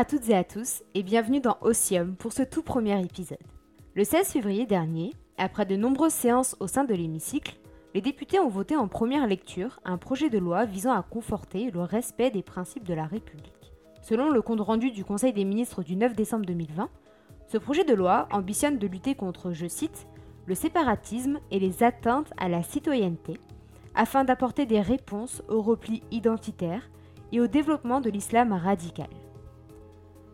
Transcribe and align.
à 0.00 0.06
toutes 0.06 0.30
et 0.30 0.34
à 0.34 0.44
tous 0.44 0.82
et 0.94 1.02
bienvenue 1.02 1.40
dans 1.40 1.58
Ossium 1.60 2.16
pour 2.16 2.32
ce 2.32 2.42
tout 2.42 2.62
premier 2.62 2.98
épisode. 3.04 3.36
Le 3.94 4.02
16 4.02 4.28
février 4.28 4.64
dernier, 4.64 5.12
après 5.36 5.66
de 5.66 5.76
nombreuses 5.76 6.14
séances 6.14 6.56
au 6.58 6.66
sein 6.66 6.84
de 6.84 6.94
l'hémicycle, 6.94 7.58
les 7.92 8.00
députés 8.00 8.40
ont 8.40 8.48
voté 8.48 8.76
en 8.76 8.88
première 8.88 9.26
lecture 9.26 9.78
un 9.84 9.98
projet 9.98 10.30
de 10.30 10.38
loi 10.38 10.64
visant 10.64 10.92
à 10.92 11.02
conforter 11.02 11.70
le 11.70 11.82
respect 11.82 12.30
des 12.30 12.42
principes 12.42 12.88
de 12.88 12.94
la 12.94 13.04
République. 13.04 13.74
Selon 14.00 14.30
le 14.30 14.40
compte 14.40 14.62
rendu 14.62 14.90
du 14.90 15.04
Conseil 15.04 15.34
des 15.34 15.44
ministres 15.44 15.82
du 15.82 15.96
9 15.96 16.14
décembre 16.14 16.46
2020, 16.46 16.88
ce 17.46 17.58
projet 17.58 17.84
de 17.84 17.92
loi 17.92 18.26
ambitionne 18.32 18.78
de 18.78 18.86
lutter 18.86 19.14
contre, 19.14 19.52
je 19.52 19.66
cite, 19.66 20.06
le 20.46 20.54
séparatisme 20.54 21.40
et 21.50 21.58
les 21.58 21.82
atteintes 21.82 22.32
à 22.38 22.48
la 22.48 22.62
citoyenneté, 22.62 23.34
afin 23.94 24.24
d'apporter 24.24 24.64
des 24.64 24.80
réponses 24.80 25.42
au 25.50 25.60
repli 25.60 26.02
identitaire 26.10 26.88
et 27.32 27.40
au 27.42 27.48
développement 27.48 28.00
de 28.00 28.08
l'islam 28.08 28.54
radical. 28.54 29.10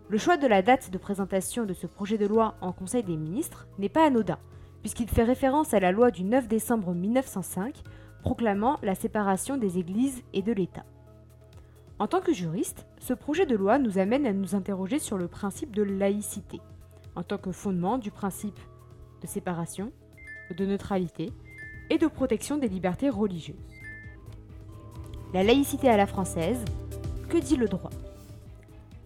Le 0.09 0.19
choix 0.19 0.37
de 0.37 0.47
la 0.47 0.63
date 0.63 0.93
de 0.93 0.99
présentation 0.99 1.65
de 1.65 1.75
ce 1.75 1.89
projet 1.89 2.17
de 2.17 2.27
loi 2.27 2.55
en 2.61 2.71
Conseil 2.71 3.03
des 3.03 3.17
ministres 3.17 3.67
n'est 3.81 3.89
pas 3.89 4.07
anodin, 4.07 4.39
puisqu'il 4.81 5.09
fait 5.09 5.25
référence 5.25 5.75
à 5.75 5.81
la 5.81 5.91
loi 5.91 6.13
du 6.13 6.23
9 6.23 6.47
décembre 6.47 6.95
1905 6.95 7.83
proclamant 8.21 8.79
la 8.85 8.95
séparation 8.95 9.57
des 9.57 9.79
églises 9.79 10.23
et 10.33 10.43
de 10.43 10.53
l'État. 10.53 10.85
En 11.99 12.07
tant 12.07 12.21
que 12.21 12.33
juriste, 12.33 12.87
ce 13.01 13.15
projet 13.15 13.47
de 13.47 13.57
loi 13.57 13.81
nous 13.81 13.99
amène 13.99 14.27
à 14.27 14.33
nous 14.33 14.55
interroger 14.55 15.01
sur 15.01 15.19
le 15.19 15.27
principe 15.27 15.75
de 15.75 15.83
laïcité, 15.83 16.61
en 17.17 17.25
tant 17.25 17.39
que 17.39 17.51
fondement 17.51 17.99
du 17.99 18.13
principe 18.13 18.61
de 19.23 19.27
séparation, 19.27 19.91
de 20.57 20.67
neutralité 20.67 21.33
et 21.91 21.99
de 21.99 22.07
protection 22.07 22.59
des 22.59 22.69
libertés 22.69 23.11
religieuses. 23.11 23.57
La 25.35 25.43
laïcité 25.43 25.89
à 25.89 25.97
la 25.97 26.07
française, 26.07 26.65
que 27.29 27.39
dit 27.39 27.57
le 27.57 27.67
droit? 27.67 27.91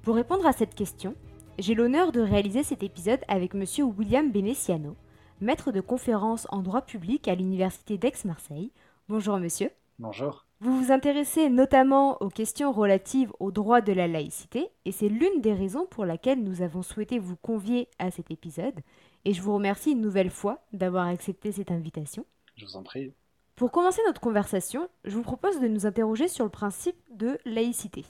Pour 0.02 0.14
répondre 0.14 0.46
à 0.46 0.52
cette 0.52 0.74
question, 0.74 1.14
j'ai 1.58 1.74
l'honneur 1.74 2.10
de 2.10 2.22
réaliser 2.22 2.62
cet 2.62 2.82
épisode 2.82 3.20
avec 3.28 3.54
M. 3.54 3.64
William 3.98 4.32
Benessiano, 4.32 4.96
maître 5.42 5.72
de 5.72 5.82
conférences 5.82 6.46
en 6.48 6.62
droit 6.62 6.80
public 6.80 7.28
à 7.28 7.34
l'Université 7.34 7.98
d'Aix-Marseille. 7.98 8.72
Bonjour 9.10 9.36
monsieur. 9.36 9.70
Bonjour. 9.98 10.46
Vous 10.60 10.74
vous 10.74 10.90
intéressez 10.90 11.50
notamment 11.50 12.16
aux 12.22 12.30
questions 12.30 12.72
relatives 12.72 13.30
au 13.40 13.50
droit 13.50 13.82
de 13.82 13.92
la 13.92 14.08
laïcité 14.08 14.70
et 14.86 14.92
c'est 14.92 15.10
l'une 15.10 15.42
des 15.42 15.52
raisons 15.52 15.84
pour 15.84 16.06
laquelle 16.06 16.42
nous 16.42 16.62
avons 16.62 16.80
souhaité 16.80 17.18
vous 17.18 17.36
convier 17.36 17.88
à 17.98 18.10
cet 18.10 18.30
épisode 18.30 18.80
et 19.26 19.34
je 19.34 19.42
vous 19.42 19.52
remercie 19.52 19.92
une 19.92 20.00
nouvelle 20.00 20.30
fois 20.30 20.60
d'avoir 20.72 21.08
accepté 21.08 21.52
cette 21.52 21.70
invitation. 21.70 22.24
Je 22.56 22.64
vous 22.64 22.76
en 22.76 22.82
prie. 22.82 23.12
Pour 23.54 23.70
commencer 23.70 24.00
notre 24.06 24.22
conversation, 24.22 24.88
je 25.04 25.14
vous 25.14 25.22
propose 25.22 25.60
de 25.60 25.68
nous 25.68 25.84
interroger 25.84 26.28
sur 26.28 26.46
le 26.46 26.50
principe 26.50 26.96
de 27.10 27.36
laïcité. 27.44 28.06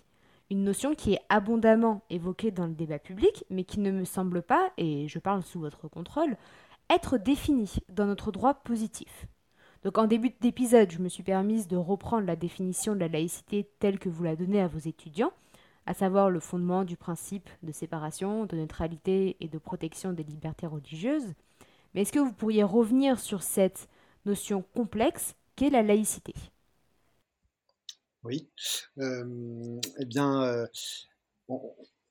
Une 0.51 0.65
notion 0.65 0.97
qui 0.97 1.13
est 1.15 1.21
abondamment 1.29 2.03
évoquée 2.11 2.51
dans 2.51 2.67
le 2.67 2.75
débat 2.75 2.99
public, 2.99 3.45
mais 3.51 3.63
qui 3.63 3.79
ne 3.79 3.93
me 3.93 4.05
semble 4.05 4.43
pas, 4.43 4.73
et 4.77 5.07
je 5.07 5.21
parle 5.21 5.45
sous 5.45 5.61
votre 5.61 5.87
contrôle, 5.87 6.37
être 6.93 7.19
définie 7.19 7.77
dans 7.89 8.07
notre 8.07 8.33
droit 8.33 8.55
positif. 8.55 9.27
Donc 9.85 9.97
en 9.97 10.09
début 10.09 10.31
d'épisode, 10.41 10.91
je 10.91 10.99
me 10.99 11.09
suis 11.09 11.23
permise 11.23 11.69
de 11.69 11.77
reprendre 11.77 12.27
la 12.27 12.35
définition 12.35 12.95
de 12.95 13.01
la 13.01 13.09
laïcité 13.09 13.71
telle 13.79 14.01
que 14.01 14.09
vous 14.09 14.25
la 14.25 14.35
donnez 14.35 14.61
à 14.61 14.67
vos 14.67 14.81
étudiants, 14.81 15.33
à 15.87 15.95
savoir 15.95 16.31
le 16.31 16.41
fondement 16.41 16.85
du 16.85 16.97
principe 16.97 17.49
de 17.63 17.71
séparation, 17.71 18.45
de 18.45 18.57
neutralité 18.57 19.37
et 19.39 19.49
de 19.49 19.59
protection 19.59 20.13
des 20.13 20.25
libertés 20.25 20.67
religieuses. 20.67 21.33
Mais 21.95 22.03
est-ce 22.03 22.13
que 22.13 22.19
vous 22.19 22.33
pourriez 22.33 22.65
revenir 22.65 23.21
sur 23.21 23.43
cette 23.45 23.89
notion 24.27 24.65
complexe 24.75 25.37
qu'est 25.55 25.71
la 25.71 25.83
laïcité? 25.83 26.35
Oui. 28.23 28.51
Eh 28.99 30.05
bien, 30.07 30.67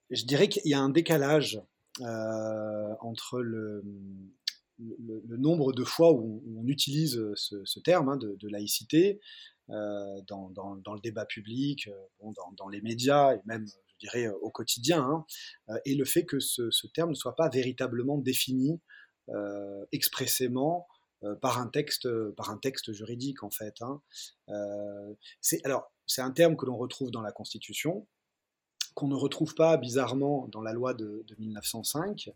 je 0.10 0.26
dirais 0.26 0.50
qu'il 0.50 0.66
y 0.66 0.74
a 0.74 0.80
un 0.80 0.90
décalage 0.90 1.62
entre 2.00 3.42
le, 3.42 3.84
nombre 5.38 5.74
de 5.74 5.84
fois 5.84 6.14
où 6.14 6.44
on, 6.58 6.68
utilise 6.68 7.22
ce, 7.36 7.80
terme 7.80 8.10
hein, 8.10 8.18
de, 8.18 8.48
laïcité 8.50 9.20
dans, 9.68 10.52
le 10.94 11.02
débat 11.02 11.26
public, 11.26 11.90
dans, 12.58 12.68
les 12.70 12.82
médias 12.82 13.36
et 13.36 13.42
même, 13.46 13.68
je 13.68 14.08
dirais, 14.08 14.28
au 14.28 14.50
quotidien, 14.50 15.26
hein, 15.68 15.78
et 15.86 15.96
le 15.96 16.06
fait 16.06 16.26
que 16.26 16.40
ce, 16.40 16.88
terme 16.94 17.12
ne 17.12 17.16
soit 17.16 17.36
pas 17.36 17.50
véritablement 17.50 18.18
défini 18.18 18.80
expressément 19.92 20.88
par 21.42 21.60
un 21.60 21.68
texte, 21.68 22.08
par 22.36 22.50
un 22.50 22.58
texte 22.58 22.94
juridique 22.94 23.44
en 23.44 23.52
fait. 23.52 23.76
Hein. 23.82 24.02
c'est 25.42 25.64
alors 25.66 25.92
c'est 26.10 26.22
un 26.22 26.32
terme 26.32 26.58
que 26.58 26.66
l'on 26.66 26.76
retrouve 26.76 27.12
dans 27.12 27.22
la 27.22 27.32
Constitution, 27.32 28.06
qu'on 28.96 29.08
ne 29.08 29.16
retrouve 29.16 29.54
pas 29.54 29.78
bizarrement 29.78 30.48
dans 30.48 30.62
la 30.62 30.74
loi 30.74 30.96
de, 30.96 31.24
1905 31.38 32.32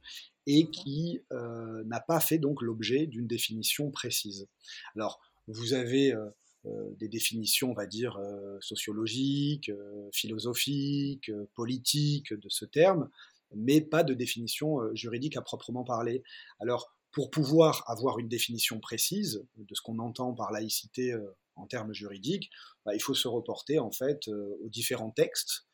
et 0.45 0.69
qui 0.69 1.22
euh, 1.31 1.84
n'a 1.85 2.00
pas 2.00 2.19
fait 2.19 2.38
donc 2.38 2.61
l'objet 2.61 3.07
d'une 3.07 3.25
définition 3.25 3.89
précise. 3.89 4.47
Alors, 4.95 5.19
vous 5.47 5.73
avez 5.73 6.13
euh, 6.13 6.29
euh, 6.67 6.91
des 7.00 7.07
définitions, 7.07 7.72
on 7.72 7.73
va 7.73 7.88
dire, 7.88 8.19
sociologiques, 8.61 9.72
philosophiques, 10.13 11.31
politiques 11.55 12.31
de 12.31 12.50
ce 12.50 12.66
terme, 12.66 13.09
mais 13.55 13.81
pas 13.81 14.03
de 14.03 14.13
définition 14.13 14.81
juridique 14.95 15.35
à 15.35 15.41
proprement 15.41 15.84
parler. 15.84 16.23
Alors, 16.59 16.94
pour 17.11 17.31
pouvoir 17.31 17.84
avoir 17.88 18.19
une 18.19 18.29
définition 18.29 18.79
précise 18.79 19.44
de 19.57 19.75
ce 19.75 19.81
qu'on 19.81 19.97
entend 19.97 20.34
par 20.34 20.51
laïcité 20.51 21.16
en 21.56 21.68
termes 21.68 21.94
juridiques, 21.94 22.50
bah, 22.86 22.96
il 22.96 23.02
faut 23.02 23.14
se 23.14 23.28
reporter 23.28 23.80
en 23.80 23.91
fait 23.91 24.28
aux 24.28 24.69
différents 24.69 25.12
textes 25.12 25.68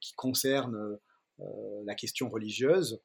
qui 0.00 0.12
concernent 0.14 0.98
la 1.84 1.94
question 1.94 2.28
religieuse 2.28 3.00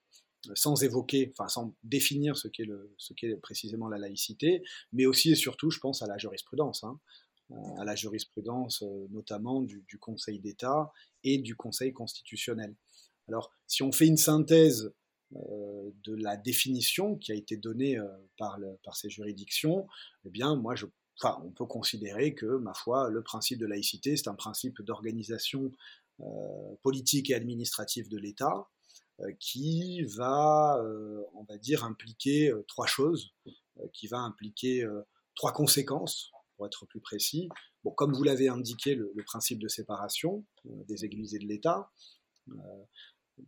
sans 0.54 0.84
évoquer, 0.84 1.32
enfin 1.32 1.48
sans 1.48 1.76
définir 1.84 2.38
ce 2.38 2.48
qu'est, 2.48 2.66
le, 2.66 2.96
précisément 3.42 3.88
la 3.88 3.98
laïcité, 3.98 4.64
mais 4.94 5.06
aussi 5.06 5.32
et 5.32 5.36
surtout, 5.36 5.72
je 5.72 5.80
pense, 5.80 6.02
à 6.02 6.08
la 6.08 6.18
jurisprudence, 6.18 6.84
hein, 6.84 7.00
euh, 7.52 7.56
à 7.80 7.86
la 7.86 7.96
jurisprudence 7.96 8.84
euh, 8.84 9.08
notamment 9.10 9.62
du, 9.62 9.84
Conseil 10.00 10.40
d'État 10.40 10.92
et 11.24 11.38
du 11.38 11.56
Conseil 11.56 11.94
constitutionnel. 11.94 12.76
Alors, 13.28 13.52
si 13.66 13.82
on 13.82 13.92
fait 13.92 14.08
une 14.08 14.18
synthèse 14.18 14.94
euh, 15.36 15.92
de 16.04 16.16
la 16.16 16.38
définition 16.38 17.16
qui 17.16 17.32
a 17.32 17.36
été 17.36 17.58
donnée 17.58 17.98
par, 18.38 18.60
par 18.84 18.96
ces 18.96 19.10
juridictions, 19.10 19.88
eh 20.26 20.30
bien, 20.30 20.56
moi, 20.56 20.76
je, 20.76 20.86
enfin, 21.20 21.42
on 21.44 21.52
peut 21.52 21.66
considérer 21.66 22.34
que, 22.34 22.58
ma 22.58 22.74
foi, 22.74 23.10
le 23.10 23.22
principe 23.22 23.60
de 23.60 23.66
laïcité, 23.66 24.18
c'est 24.18 24.30
un 24.30 24.36
principe 24.36 24.82
d'organisation 24.82 25.72
politique 26.82 27.30
et 27.30 27.36
administrative 27.36 28.08
de 28.10 28.18
l'État, 28.18 28.70
euh, 29.22 29.32
qui 29.40 30.04
va, 30.04 30.78
euh, 30.84 31.24
on 31.36 31.44
va 31.44 31.58
dire, 31.58 31.86
impliquer 31.86 32.50
euh, 32.50 32.66
trois 32.68 32.86
choses, 32.86 33.34
qui 33.94 34.08
va 34.08 34.20
impliquer 34.20 34.86
trois 35.36 35.52
conséquences, 35.52 36.32
pour 36.56 36.66
être 36.66 36.86
plus 36.86 37.02
précis. 37.02 37.50
Comme 37.98 38.14
vous 38.14 38.24
l'avez 38.24 38.48
indiqué, 38.48 38.96
le, 38.96 39.12
principe 39.26 39.60
de 39.60 39.68
séparation 39.68 40.46
des 40.64 41.04
églises 41.04 41.36
et 41.36 41.40
de 41.40 41.46
l'État, 41.46 41.92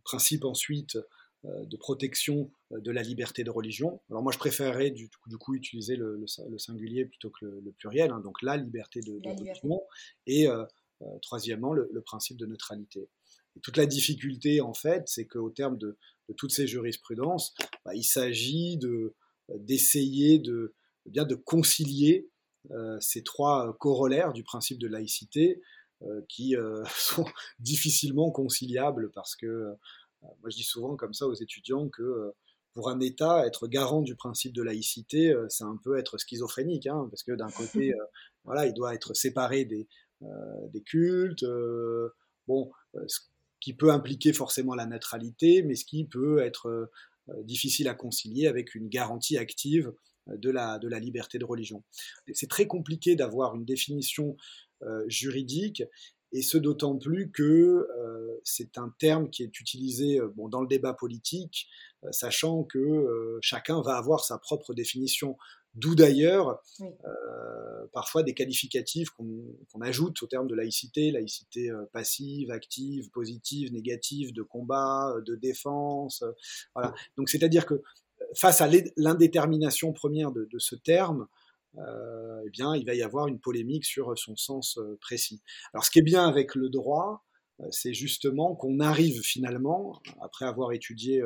principe 0.04 0.44
ensuite 0.44 0.98
de 1.44 1.76
protection 1.76 2.50
de 2.70 2.90
la 2.90 3.02
liberté 3.02 3.44
de 3.44 3.50
religion. 3.50 4.00
Alors 4.10 4.22
moi, 4.22 4.32
je 4.32 4.38
préférerais 4.38 4.90
du, 4.90 5.08
coup 5.38 5.54
utiliser 5.54 5.96
le, 5.96 6.26
singulier 6.58 7.04
plutôt 7.04 7.30
que 7.30 7.44
le, 7.44 7.72
pluriel, 7.78 8.10
hein, 8.10 8.20
donc 8.20 8.42
la 8.42 8.56
liberté 8.56 9.00
de, 9.00 9.12
religion, 9.24 9.82
et 10.26 10.48
troisièmement, 11.22 11.72
le, 11.72 12.02
principe 12.02 12.36
de 12.36 12.46
neutralité 12.46 13.08
toute 13.62 13.76
la 13.76 13.86
difficulté, 13.86 14.60
en 14.60 14.74
fait, 14.74 15.04
c'est 15.06 15.26
qu'au 15.26 15.50
terme 15.50 15.78
de, 15.78 15.96
toutes 16.36 16.52
ces 16.52 16.66
jurisprudences, 16.66 17.54
bah, 17.84 17.94
il 17.94 18.04
s'agit 18.04 18.76
de, 18.76 19.14
d'essayer 19.56 20.38
de, 20.38 20.74
bien 21.06 21.24
de 21.24 21.34
concilier 21.34 22.28
euh, 22.70 22.98
ces 23.00 23.22
trois 23.22 23.76
corollaires 23.78 24.32
du 24.32 24.42
principe 24.42 24.78
de 24.78 24.88
laïcité 24.88 25.62
euh, 26.02 26.20
qui 26.28 26.54
euh, 26.54 26.84
sont 26.96 27.26
difficilement 27.58 28.30
conciliables 28.30 29.10
parce 29.12 29.36
que 29.36 29.74
moi 30.22 30.50
je 30.50 30.56
dis 30.56 30.62
souvent 30.62 30.96
comme 30.96 31.14
ça 31.14 31.26
aux 31.26 31.34
étudiants 31.34 31.88
que 31.88 32.32
pour 32.74 32.90
un 32.90 33.00
État, 33.00 33.46
être 33.46 33.66
garant 33.66 34.02
du 34.02 34.14
principe 34.14 34.52
de 34.52 34.62
laïcité, 34.62 35.34
c'est 35.48 35.64
un 35.64 35.78
peu 35.82 35.98
être 35.98 36.18
schizophrénique, 36.18 36.86
hein, 36.86 37.08
parce 37.10 37.22
que 37.22 37.32
d'un 37.32 37.50
côté, 37.50 37.92
voilà, 38.44 38.66
il 38.66 38.74
doit 38.74 38.94
être 38.94 39.14
séparé 39.14 39.64
des, 39.64 39.88
des 40.20 40.82
cultes. 40.82 41.44
bon, 42.46 42.70
qui 43.60 43.74
peut 43.74 43.90
impliquer 43.90 44.32
forcément 44.32 44.74
la 44.74 44.86
neutralité, 44.86 45.62
mais 45.62 45.74
ce 45.74 45.84
qui 45.84 46.04
peut 46.04 46.38
être 46.38 46.68
euh, 46.68 46.90
euh, 47.30 47.42
difficile 47.42 47.88
à 47.88 47.94
concilier 47.94 48.46
avec 48.46 48.74
une 48.74 48.88
garantie 48.88 49.36
active 49.36 49.92
euh, 50.28 50.36
de 50.36 50.50
la, 50.50 50.78
de 50.78 50.88
la 50.88 51.00
liberté 51.00 51.38
de 51.38 51.44
religion. 51.44 51.82
C'est 52.32 52.48
très 52.48 52.66
compliqué 52.66 53.16
d'avoir 53.16 53.54
une 53.54 53.64
définition 53.64 54.36
juridique, 55.08 55.82
et 56.32 56.42
ce 56.42 56.58
d'autant 56.58 56.96
plus 56.96 57.30
que 57.30 57.88
c'est 58.44 58.78
un 58.78 58.94
terme 58.98 59.30
qui 59.30 59.42
est 59.42 59.60
utilisé 59.60 60.20
bon, 60.36 60.48
dans 60.48 60.60
le 60.60 60.68
débat 60.68 60.94
politique, 60.94 61.68
sachant 62.10 62.64
que 62.64 63.38
chacun 63.40 63.80
va 63.82 63.96
avoir 63.96 64.24
sa 64.24 64.38
propre 64.38 64.74
définition 64.74 65.36
D'où 65.74 65.94
d'ailleurs 65.94 66.60
parfois 67.92 68.22
des 68.22 68.34
qualificatifs 68.34 69.10
qu'on 69.10 69.80
ajoute 69.80 70.20
au 70.22 70.26
terme 70.26 70.48
de 70.48 70.54
laïcité, 70.54 71.12
laïcité 71.12 71.70
passive, 71.92 72.50
active, 72.50 73.10
positive, 73.10 73.72
négative, 73.72 74.32
de 74.32 74.42
combat, 74.42 75.14
de 75.24 75.36
défense. 75.36 76.24
voilà. 76.74 76.94
Donc 77.16 77.28
c'est-à-dire 77.28 77.64
que 77.64 77.82
face 78.34 78.60
à 78.60 78.68
l'indétermination 78.96 79.92
première 79.92 80.32
de, 80.32 80.48
ce 80.58 80.74
terme, 80.74 81.26
euh, 81.78 82.42
eh 82.46 82.50
bien, 82.50 82.74
il 82.74 82.84
va 82.84 82.94
y 82.94 83.02
avoir 83.02 83.28
une 83.28 83.38
polémique 83.38 83.84
sur 83.84 84.16
son 84.18 84.36
sens 84.36 84.78
euh, 84.78 84.98
précis. 85.00 85.42
Alors, 85.72 85.84
ce 85.84 85.90
qui 85.90 85.98
est 85.98 86.02
bien 86.02 86.26
avec 86.26 86.54
le 86.54 86.68
droit, 86.68 87.24
euh, 87.60 87.66
c'est 87.70 87.94
justement 87.94 88.54
qu'on 88.54 88.80
arrive 88.80 89.20
finalement, 89.22 90.00
après 90.20 90.46
avoir 90.46 90.72
étudié 90.72 91.22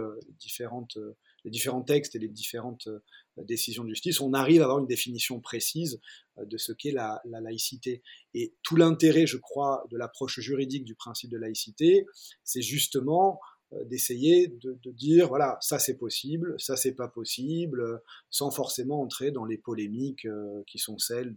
les 1.44 1.50
différents 1.50 1.82
textes 1.82 2.14
et 2.14 2.19
les 2.19 2.28
différentes 2.28 2.88
décisions 3.37 3.84
de 3.84 3.88
justice, 3.88 4.20
on 4.20 4.32
arrive 4.32 4.60
à 4.60 4.64
avoir 4.64 4.78
une 4.78 4.87
définition 4.87 5.40
précise 5.40 6.00
de 6.38 6.56
ce 6.56 6.72
qu'est 6.72 6.93
la, 6.93 7.20
la, 7.25 7.40
laïcité. 7.40 8.02
Et 8.34 8.54
tout 8.62 8.76
l'intérêt, 8.76 9.26
je 9.26 9.37
crois, 9.37 9.84
de 9.90 9.96
l'approche 9.96 10.40
juridique 10.40 10.84
du 10.84 10.94
principe 10.94 11.31
de 11.31 11.38
laïcité, 11.38 12.06
c'est 12.44 12.62
justement 12.62 13.40
d'essayer 13.87 14.49
de, 14.49 14.79
dire 14.91 15.29
voilà 15.29 15.57
ça 15.61 15.79
c'est 15.79 15.97
possible, 15.97 16.55
ça 16.59 16.77
c'est 16.77 16.95
pas 16.95 17.09
possible, 17.09 17.81
euh, 17.81 17.99
sans 18.31 18.51
forcément 18.51 19.01
entrer 19.01 19.31
dans 19.31 19.45
les 19.45 19.59
polémiques 19.59 20.27
euh, 20.27 20.63
qui 20.67 20.79
sont 20.79 20.99
celles 20.99 21.35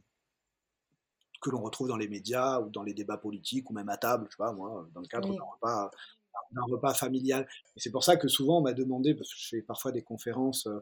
que 1.42 1.50
l'on 1.50 1.62
retrouve 1.62 1.88
dans 1.88 1.98
les 1.98 2.08
médias 2.08 2.60
ou 2.60 2.70
dans 2.70 2.84
les 2.84 2.94
débats 2.94 3.18
politiques 3.18 3.70
ou 3.70 3.74
même 3.74 3.90
à 3.90 3.98
table, 3.98 4.28
je 4.30 4.36
sais 4.36 4.44
pas 4.44 4.54
moi, 4.54 4.88
dans 4.94 5.02
le 5.02 5.08
cadre 5.08 5.34
d'un 5.34 5.44
repas, 5.44 5.92
repas 6.70 6.94
familial. 6.94 7.48
Et 7.76 7.80
c'est 7.80 7.92
pour 7.92 8.04
ça 8.04 8.18
que 8.18 8.28
souvent 8.28 8.60
on 8.60 8.62
m'a 8.62 8.74
demandé, 8.74 9.14
parce 9.14 9.32
que 9.34 9.40
je 9.40 9.48
fais 9.50 9.62
parfois 9.62 9.92
des 9.92 10.02
conférences 10.02 10.68
euh, 10.68 10.80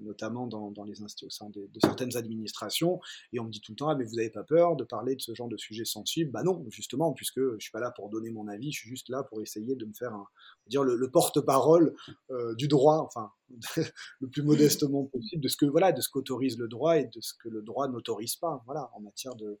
notamment 0.00 0.46
dans, 0.46 0.84
les 0.84 1.02
au 1.02 1.30
sein 1.30 1.50
de, 1.50 1.68
certaines 1.82 2.16
administrations, 2.16 3.00
et 3.32 3.40
on 3.40 3.44
me 3.44 3.50
dit 3.50 3.60
tout 3.60 3.72
le 3.72 3.76
temps, 3.76 3.88
ah, 3.88 3.94
mais 3.94 4.04
vous 4.04 4.16
n'avez 4.16 4.30
pas 4.30 4.44
peur 4.44 4.76
de 4.76 4.84
parler 4.84 5.16
de 5.16 5.20
ce 5.20 5.34
genre 5.34 5.48
de 5.48 5.56
sujet 5.56 5.84
sensible? 5.84 6.30
Bah 6.30 6.42
non, 6.42 6.64
justement, 6.70 7.12
puisque 7.12 7.40
je 7.40 7.58
suis 7.58 7.70
pas 7.70 7.80
là 7.80 7.90
pour 7.90 8.08
donner 8.08 8.30
mon 8.30 8.48
avis, 8.48 8.72
je 8.72 8.80
suis 8.80 8.88
juste 8.88 9.08
là 9.08 9.22
pour 9.22 9.40
essayer 9.42 9.76
de 9.76 9.84
me 9.84 9.92
faire 9.92 10.16
dire 10.66 10.84
le, 10.84 11.10
porte-parole 11.10 11.94
euh, 12.30 12.54
du 12.54 12.68
droit, 12.68 12.98
enfin 12.98 13.32
le 14.20 14.28
plus 14.28 14.42
modestement 14.42 15.04
possible 15.04 15.42
de 15.42 15.48
ce 15.48 15.56
que 15.56 15.66
voilà, 15.66 15.92
de 15.92 16.00
ce 16.00 16.08
qu'autorise 16.08 16.58
le 16.58 16.68
droit 16.68 16.98
et 16.98 17.06
de 17.06 17.20
ce 17.20 17.32
que 17.34 17.48
le 17.48 17.62
droit 17.62 17.88
n'autorise 17.88 18.36
pas, 18.36 18.62
voilà, 18.66 18.90
en 18.94 19.00
matière 19.00 19.34
de, 19.34 19.58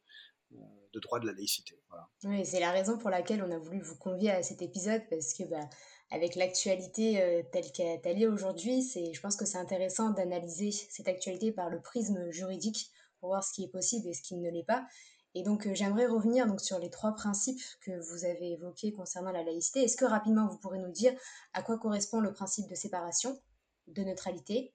euh, 0.52 0.56
de 0.94 1.00
droit 1.00 1.20
de 1.20 1.26
la 1.26 1.32
laïcité. 1.32 1.78
Oui, 2.24 2.44
c'est 2.46 2.60
la 2.60 2.72
raison 2.72 2.98
pour 2.98 3.10
laquelle 3.10 3.42
on 3.42 3.50
a 3.50 3.58
voulu 3.58 3.80
vous 3.80 3.96
convier 3.96 4.30
à 4.30 4.42
cet 4.42 4.62
épisode 4.62 5.02
parce 5.10 5.34
que 5.34 5.44
bah, 5.44 5.68
avec 6.10 6.36
l'actualité 6.36 7.22
euh, 7.22 7.42
telle 7.52 7.70
qu'elle 7.72 8.22
est 8.22 8.26
aujourd'hui, 8.26 8.82
c'est, 8.82 9.12
je 9.12 9.20
pense 9.20 9.36
que 9.36 9.44
c'est 9.44 9.58
intéressant 9.58 10.10
d'analyser 10.10 10.70
cette 10.70 11.08
actualité 11.08 11.52
par 11.52 11.68
le 11.68 11.80
prisme 11.80 12.30
juridique 12.30 12.90
pour 13.20 13.30
voir 13.30 13.44
ce 13.44 13.52
qui 13.52 13.64
est 13.64 13.68
possible 13.68 14.08
et 14.08 14.14
ce 14.14 14.22
qui 14.22 14.36
ne 14.36 14.50
l'est 14.50 14.64
pas. 14.64 14.86
Et 15.34 15.42
donc, 15.42 15.66
euh, 15.66 15.74
j'aimerais 15.74 16.06
revenir 16.06 16.46
sur 16.58 16.78
les 16.78 16.90
trois 16.90 17.14
principes 17.14 17.60
que 17.82 17.92
vous 18.10 18.24
avez 18.24 18.52
évoqués 18.52 18.92
concernant 18.92 19.32
la 19.32 19.42
laïcité. 19.42 19.82
Est-ce 19.82 19.96
que 19.96 20.06
rapidement 20.06 20.48
vous 20.48 20.58
pourrez 20.58 20.78
nous 20.78 20.92
dire 20.92 21.12
à 21.52 21.62
quoi 21.62 21.78
correspond 21.78 22.20
le 22.20 22.32
principe 22.32 22.68
de 22.68 22.74
séparation, 22.74 23.38
de 23.86 24.02
neutralité 24.02 24.72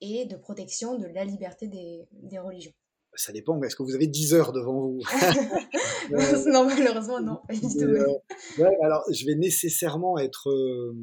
et 0.00 0.26
de 0.26 0.36
protection 0.36 0.96
de 0.96 1.06
la 1.06 1.24
liberté 1.24 1.66
des 1.66 2.38
religions? 2.38 2.72
Ça 3.16 3.32
dépend. 3.32 3.60
Est-ce 3.62 3.76
que 3.76 3.82
vous 3.82 3.94
avez 3.94 4.06
10 4.06 4.34
heures 4.34 4.52
devant 4.52 4.80
vous? 4.80 5.00
Non, 6.46 6.64
malheureusement, 6.66 7.20
non. 7.20 7.40
Euh, 7.50 8.64
alors, 8.82 9.04
je 9.10 9.26
vais 9.26 9.34
nécessairement 9.34 10.18
être 10.18 10.48
euh, 10.50 10.94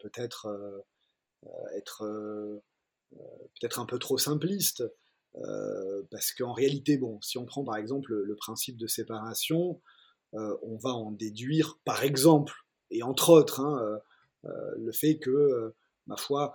peut-être 0.00 0.46
euh, 0.46 1.48
être 1.76 2.06
peut-être 3.60 3.80
un 3.80 3.86
peu 3.86 3.98
trop 3.98 4.16
simpliste. 4.16 4.82
parce 6.10 6.32
qu'en 6.32 6.52
réalité, 6.52 6.96
bon, 6.96 7.20
si 7.20 7.36
on 7.36 7.44
prend 7.44 7.64
par 7.64 7.76
exemple 7.76 8.14
le, 8.14 8.34
principe 8.36 8.78
de 8.78 8.86
séparation, 8.86 9.80
on 10.32 10.78
va 10.78 10.90
en 10.90 11.10
déduire, 11.10 11.78
par 11.84 12.02
exemple, 12.02 12.54
et 12.90 13.02
entre 13.02 13.30
autres, 13.30 13.60
hein, 13.60 14.00
le 14.44 14.92
fait 14.92 15.18
que, 15.18 15.74
ma 16.06 16.16
foi, 16.16 16.54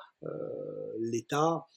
l'État 0.99 1.67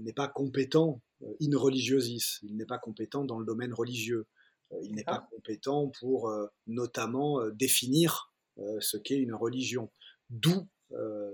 n'est 0.00 0.12
pas 0.12 0.28
compétent 0.28 1.00
euh, 1.00 1.05
in 1.40 1.56
religiosis. 1.56 2.40
Il 2.42 2.56
n'est 2.56 2.66
pas 2.66 2.78
compétent 2.78 3.24
dans 3.24 3.38
le 3.38 3.46
domaine 3.46 3.72
religieux. 3.72 4.26
Euh, 4.72 4.76
il 4.82 4.94
n'est 4.94 5.04
pas 5.04 5.26
compétent 5.30 5.88
pour 6.00 6.28
euh, 6.28 6.46
notamment 6.66 7.48
définir 7.50 8.32
ce 8.80 8.96
qu'est 8.96 9.18
une 9.18 9.34
religion. 9.34 9.90
D'où 10.30 10.66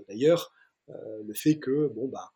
d'ailleurs 0.09 0.51
le 0.89 1.33
fait 1.33 1.57
que 1.57 1.87
bon 1.87 2.09
bah 2.09 2.33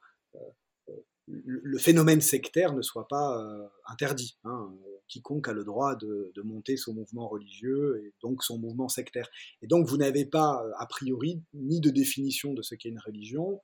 le 1.27 1.77
phénomène 1.77 2.21
sectaire 2.21 2.73
ne 2.73 2.81
soit 2.81 3.09
pas 3.09 3.69
interdit. 3.85 4.37
Hein. 4.45 4.73
Quiconque 5.07 5.47
a 5.47 5.53
le 5.53 5.63
droit 5.63 5.95
de, 5.95 6.31
monter 6.43 6.77
son 6.77 6.93
mouvement 6.93 7.27
religieux 7.27 8.01
et 8.03 8.13
donc 8.21 8.43
son 8.43 8.57
mouvement 8.57 8.87
sectaire. 8.87 9.29
Et 9.61 9.67
donc 9.67 9.87
vous 9.87 9.97
n'avez 9.97 10.25
pas, 10.25 10.63
a 10.77 10.85
priori, 10.85 11.41
ni 11.53 11.79
de 11.81 11.89
définition 11.89 12.53
de 12.53 12.61
ce 12.61 12.75
qu'est 12.75 12.89
une 12.89 12.99
religion, 12.99 13.59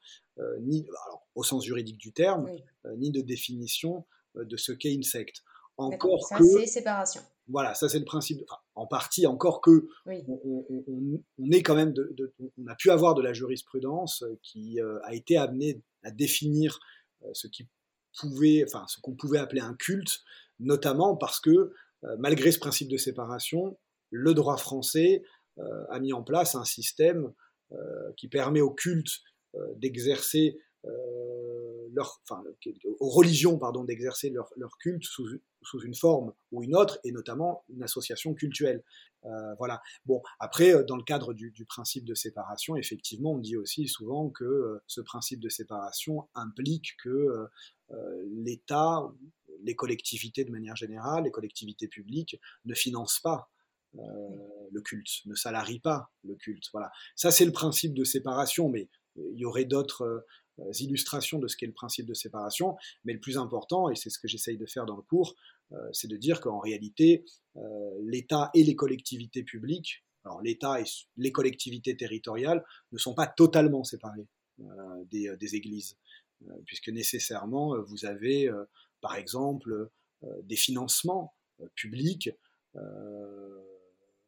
ni 0.61 0.85
au 1.35 1.43
sens 1.43 1.63
juridique 1.63 1.97
du 1.97 2.11
terme, 2.11 2.49
ni 2.97 3.11
de 3.11 3.21
définition 3.21 4.05
de 4.35 4.57
ce 4.57 4.71
qu'est 4.71 4.93
une 4.93 5.03
secte. 5.03 5.43
Encore 5.77 6.27
ça, 6.27 6.37
c'est 6.39 6.67
séparation. 6.67 7.21
Voilà, 7.47 7.73
ça 7.73 7.89
c'est 7.89 7.99
le 7.99 8.05
principe. 8.05 8.41
en 8.75 8.85
partie, 8.85 9.25
encore 9.25 9.61
que 9.61 9.87
on, 10.05 11.51
est 11.51 11.63
quand 11.63 11.75
même, 11.75 11.93
de, 11.93 12.33
on 12.57 12.67
a 12.67 12.75
pu 12.75 12.89
avoir 12.91 13.15
de 13.15 13.21
la 13.21 13.33
jurisprudence 13.33 14.23
qui 14.41 14.79
a 14.81 15.13
été 15.13 15.37
amenée 15.37 15.81
à 16.03 16.11
définir 16.11 16.79
euh, 17.23 17.29
ce 17.33 17.47
qui 17.47 17.67
pouvait, 18.19 18.63
enfin, 18.67 18.85
ce 18.87 18.99
qu'on 19.01 19.15
pouvait 19.15 19.39
appeler 19.39 19.61
un 19.61 19.73
culte, 19.73 20.21
notamment 20.63 21.15
parce 21.15 21.39
que, 21.39 21.49
euh, 21.49 22.15
malgré 22.19 22.51
ce 22.51 22.59
principe 22.59 22.89
de 22.89 22.97
séparation, 22.97 23.77
le 24.09 24.33
droit 24.33 24.57
français 24.57 25.23
euh, 25.59 25.85
a 25.89 25.99
mis 25.99 26.13
en 26.13 26.23
place 26.23 26.55
un 26.55 26.65
système 26.65 27.31
qui 28.17 28.27
permet 28.27 28.61
aux 28.61 28.69
cultes 28.69 29.23
d'exercer 29.77 30.59
leur, 31.93 32.21
enfin, 32.29 32.43
religions 32.99 33.57
pardon, 33.57 33.83
d'exercer 33.83 34.29
leur, 34.29 34.77
culte 34.79 35.03
sous, 35.03 35.27
une 35.83 35.95
forme 35.95 36.33
ou 36.51 36.63
une 36.63 36.75
autre, 36.75 36.99
et 37.03 37.11
notamment 37.11 37.63
une 37.69 37.83
association 37.83 38.33
cultuelle. 38.33 38.83
Euh, 39.25 39.55
voilà. 39.57 39.81
Bon, 40.05 40.21
après, 40.39 40.73
euh, 40.73 40.83
dans 40.83 40.97
le 40.97 41.03
cadre 41.03 41.33
du, 41.33 41.53
principe 41.65 42.05
de 42.05 42.13
séparation, 42.13 42.75
effectivement, 42.75 43.33
on 43.33 43.37
dit 43.37 43.55
aussi 43.55 43.87
souvent 43.87 44.29
que 44.29 44.43
euh, 44.43 44.83
ce 44.87 45.01
principe 45.01 45.39
de 45.39 45.49
séparation 45.49 46.27
implique 46.35 46.97
que 47.03 47.47
l'État, 48.27 49.03
les 49.63 49.75
collectivités 49.75 50.43
de 50.43 50.51
manière 50.51 50.75
générale, 50.75 51.23
les 51.23 51.31
collectivités 51.31 51.87
publiques 51.87 52.39
ne 52.65 52.73
financent 52.73 53.19
pas 53.19 53.49
le 53.95 54.81
culte, 54.81 55.23
ne 55.25 55.35
salarient 55.35 55.79
pas 55.79 56.11
le 56.23 56.35
culte. 56.35 56.65
Voilà. 56.73 56.91
Ça, 57.15 57.29
c'est 57.29 57.45
le 57.45 57.51
principe 57.51 57.93
de 57.93 58.03
séparation, 58.03 58.67
mais 58.67 58.89
il 59.15 59.37
y 59.37 59.45
aurait 59.45 59.65
d'autres 59.65 60.25
illustrations 60.79 61.39
de 61.39 61.47
ce 61.47 61.57
qu'est 61.57 61.67
le 61.67 61.73
principe 61.73 62.05
de 62.05 62.13
séparation. 62.13 62.75
Mais 63.05 63.13
le 63.13 63.19
plus 63.19 63.37
important, 63.37 63.89
et 63.89 63.95
c'est 63.95 64.09
ce 64.09 64.19
que 64.19 64.27
j'essaye 64.27 64.57
de 64.57 64.65
faire 64.65 64.85
dans 64.85 64.95
le 64.95 65.01
cours, 65.01 65.35
euh, 65.71 65.89
c'est 65.91 66.07
de 66.07 66.17
dire 66.17 66.39
qu'en 66.41 66.59
réalité, 66.59 67.25
euh, 67.55 67.61
l'État 68.03 68.49
et 68.53 68.63
les 68.63 68.75
collectivités 68.75 69.43
publiques, 69.43 70.03
alors 70.25 70.41
l'État 70.41 70.79
et 70.79 70.85
les 71.17 71.31
collectivités 71.31 71.97
territoriales 71.97 72.63
ne 72.91 72.97
sont 72.97 73.13
pas 73.13 73.27
totalement 73.27 73.83
séparés 73.83 74.27
euh, 74.61 75.03
des, 75.11 75.55
églises, 75.55 75.97
puisque 76.65 76.89
nécessairement 76.89 77.81
vous 77.83 78.05
avez, 78.05 78.49
par 79.03 79.15
exemple, 79.15 79.91
des 80.43 80.55
financements 80.55 81.35
publics 81.75 82.31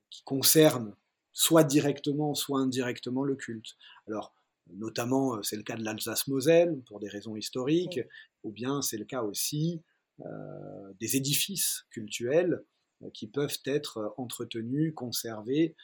qui 0.10 0.24
concernent 0.24 0.96
soit 1.34 1.64
directement, 1.64 2.36
soit 2.36 2.60
indirectement 2.60 3.24
le 3.24 3.36
culte. 3.36 3.76
Alors, 4.08 4.36
notamment, 4.74 5.42
c'est 5.42 5.56
le 5.56 5.64
cas 5.64 5.78
de 5.78 5.84
l'Alsace-Moselle, 5.84 6.80
pour 6.86 7.00
des 7.00 7.10
raisons 7.10 7.36
historiques, 7.36 8.00
ou 8.44 8.52
bien 8.52 8.82
c'est 8.82 8.98
le 8.98 9.06
cas 9.06 9.24
aussi 9.24 9.82
euh, 10.22 10.94
des 11.02 11.18
édifices 11.18 11.86
cultuels 11.90 12.64
euh, 13.04 13.10
qui 13.14 13.28
peuvent 13.28 13.60
être 13.66 13.98
euh, 13.98 14.10
entretenus, 14.16 14.94
conservés 14.96 15.76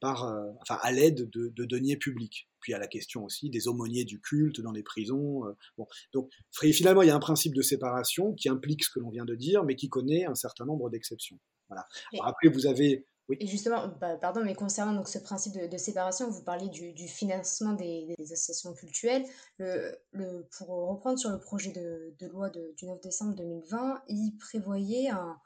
par, 0.00 0.24
enfin, 0.60 0.78
à 0.82 0.92
l'aide 0.92 1.28
de, 1.30 1.64
deniers 1.64 1.96
publics. 1.96 2.48
Puis 2.60 2.72
il 2.72 2.74
y 2.74 2.76
a 2.76 2.78
la 2.78 2.86
question 2.86 3.24
aussi 3.24 3.50
des 3.50 3.68
aumôniers 3.68 4.04
du 4.04 4.20
culte 4.20 4.60
dans 4.60 4.72
les 4.72 4.82
prisons. 4.82 5.42
Bon. 5.78 5.86
Donc 6.12 6.30
finalement, 6.52 7.02
il 7.02 7.08
y 7.08 7.10
a 7.10 7.16
un 7.16 7.20
principe 7.20 7.54
de 7.54 7.62
séparation 7.62 8.32
qui 8.34 8.48
implique 8.48 8.84
ce 8.84 8.90
que 8.90 9.00
l'on 9.00 9.10
vient 9.10 9.24
de 9.24 9.34
dire, 9.34 9.64
mais 9.64 9.76
qui 9.76 9.88
connaît 9.88 10.24
un 10.24 10.34
certain 10.34 10.64
nombre 10.64 10.90
d'exceptions. 10.90 11.38
Voilà. 11.68 11.86
après, 12.22 12.48
vous 12.48 12.66
avez 12.66 13.06
et 13.28 13.46
justement, 13.46 13.88
bah, 14.00 14.16
pardon, 14.16 14.44
mais 14.44 14.54
concernant 14.54 14.94
donc 14.94 15.08
ce 15.08 15.18
principe 15.18 15.54
de, 15.54 15.76
séparation, 15.76 16.30
vous 16.30 16.42
parlez 16.42 16.68
du, 16.68 17.08
financement 17.08 17.72
des, 17.72 18.14
associations 18.20 18.72
culturelles. 18.72 19.24
Le, 19.58 19.98
le, 20.12 20.46
pour 20.56 20.68
reprendre 20.68 21.18
sur 21.18 21.30
le 21.30 21.40
projet 21.40 21.72
de, 21.72 22.26
loi 22.28 22.50
du 22.50 22.86
9 22.86 23.00
décembre 23.00 23.34
2020, 23.34 24.02
il 24.08 24.36
prévoyait 24.38 25.08
un, 25.08 25.36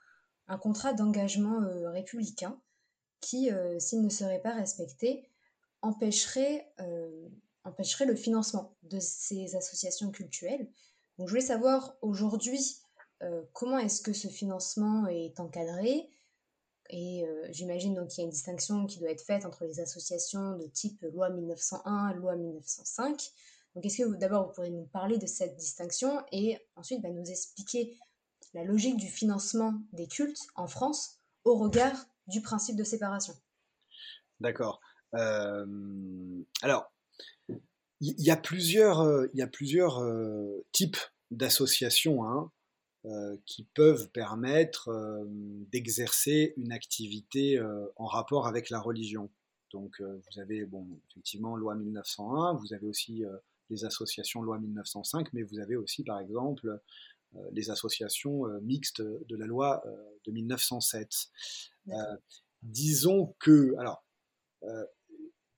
un 0.49 0.59
contrat 0.59 0.93
d'engagement 0.93 1.63
euh, 1.63 1.91
républicain 1.91 2.61
qui, 3.21 3.51
euh, 3.51 3.79
s'il 3.79 4.03
ne 4.03 4.09
serait 4.09 4.41
pas 4.41 4.55
respecté, 4.55 5.29
empêcherait, 5.83 6.73
euh, 6.81 7.29
le 8.07 8.17
financement 8.17 8.75
de 8.83 8.99
ces 8.99 9.55
associations 9.55 10.11
culturelles. 10.11 10.67
Donc 11.19 11.29
je 11.29 11.33
voulais 11.33 11.41
savoir 11.41 11.95
aujourd'hui 12.01 12.79
comment 13.53 13.79
est-ce 13.79 14.01
que 14.01 14.15
ce 14.15 14.29
financement 14.29 15.07
est 15.07 15.39
encadré 15.39 16.09
et 16.89 17.25
j'imagine 17.51 17.95
donc 17.95 18.09
qu'il 18.09 18.23
y 18.23 18.23
a 18.23 18.25
une 18.25 18.31
distinction 18.31 18.87
qui 18.87 18.99
doit 18.99 19.11
être 19.11 19.23
faite 19.23 19.45
entre 19.45 19.67
les 19.67 19.79
associations 19.79 20.57
de 20.57 20.67
type 20.67 21.03
loi 21.13 21.29
1901, 21.29 22.15
loi 22.15 22.35
1905. 22.35 23.31
Donc 23.75 23.87
est-ce 23.87 23.99
que 23.99 24.17
d'abord 24.17 24.47
vous 24.47 24.53
pourriez 24.53 24.71
nous 24.71 24.87
parler 24.87 25.19
de 25.19 25.27
cette 25.27 25.57
distinction 25.57 26.23
et 26.33 26.59
ensuite 26.77 27.03
bah, 27.03 27.11
nous 27.11 27.31
expliquer 27.31 27.97
la 28.55 28.65
logique 28.65 28.97
du 28.97 29.07
financement 29.07 29.75
des 29.93 30.07
cultes 30.07 30.47
en 30.57 30.67
France 30.67 31.21
au 31.45 31.57
regard 31.57 32.07
du 32.31 32.41
principe 32.41 32.77
de 32.77 32.85
séparation 32.85 33.35
D'accord. 34.41 34.81
Euh, 35.15 35.67
alors, 36.63 36.93
il 38.01 38.23
y, 38.23 38.31
a 38.31 38.37
plusieurs, 38.37 39.01
euh, 39.01 39.27
euh, 39.37 40.67
types 40.73 40.97
d'associations 41.31 42.25
hein, 42.25 42.51
qui 43.47 43.65
peuvent 43.75 44.11
permettre 44.11 44.91
d'exercer 45.73 46.55
une 46.57 46.73
activité 46.73 47.59
en 47.97 48.07
rapport 48.07 48.47
avec 48.47 48.69
la 48.69 48.79
religion. 48.79 49.31
Donc, 49.73 50.03
vous 50.03 50.41
avez, 50.41 50.67
effectivement, 51.11 51.57
loi 51.57 51.75
1901, 51.77 52.55
vous 52.55 52.75
avez 52.75 52.87
aussi 52.87 53.25
les 53.71 53.85
associations 53.87 54.43
loi 54.43 54.59
1905, 54.59 55.33
mais 55.33 55.43
vous 55.43 55.61
avez 55.61 55.77
aussi, 55.77 56.05
par 56.05 56.21
exemple, 56.21 56.79
les 57.53 57.71
associations 57.71 58.45
mixtes 58.63 59.03
de 59.03 59.37
la 59.37 59.47
loi 59.47 59.83
de 60.27 60.33
1907. 60.33 61.29
disons 62.63 63.35
que, 63.39 63.75
alors, 63.79 64.05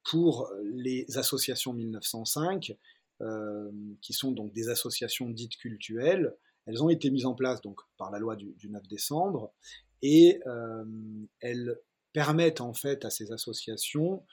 pour 0.04 0.50
les 0.62 1.06
associations 1.16 1.72
1905, 1.72 2.76
euh, 3.22 3.70
qui 4.00 4.14
sont 4.14 4.32
donc 4.32 4.52
des 4.52 4.68
associations 4.68 5.30
dites 5.30 5.56
cultuelles, 5.56 6.34
elles 6.66 6.82
ont 6.82 6.88
été 6.88 7.08
mises 7.08 7.26
en 7.26 7.34
place 7.34 7.60
donc 7.60 7.78
par 7.96 8.10
la 8.10 8.18
loi 8.18 8.34
du, 8.34 8.56
9 8.68 8.88
décembre 8.88 9.52
et 10.00 10.40
euh, 10.48 10.84
elles 11.38 11.78
permettent 12.12 12.60
en 12.60 12.74
fait 12.74 13.04
à 13.04 13.10
ces 13.10 13.30
associations 13.30 14.24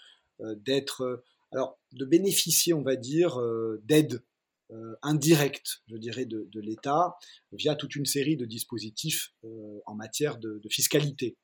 euh, 0.42 0.56
d'être, 0.56 1.24
alors 1.52 1.78
de 1.92 2.04
bénéficier, 2.04 2.74
on 2.74 2.82
va 2.82 2.96
dire, 2.96 3.40
d'aide 3.84 4.24
indirecte, 5.02 5.82
je 5.88 5.98
dirais, 5.98 6.26
de, 6.26 6.60
l'État 6.60 7.18
via 7.52 7.76
toute 7.76 7.96
une 7.96 8.06
série 8.06 8.38
de 8.38 8.46
dispositifs 8.46 9.34
en 9.86 9.96
matière 9.96 10.38
de, 10.38 10.62
fiscalité. 10.70 11.38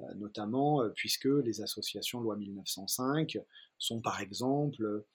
Euh, 0.00 0.14
notamment 0.14 0.82
euh, 0.82 0.90
puisque 0.90 1.24
les 1.24 1.60
associations 1.60 2.20
loi 2.20 2.36
1905 2.36 3.36
sont 3.78 4.00
par 4.00 4.20
exemple 4.20 4.84
euh, 4.84 5.06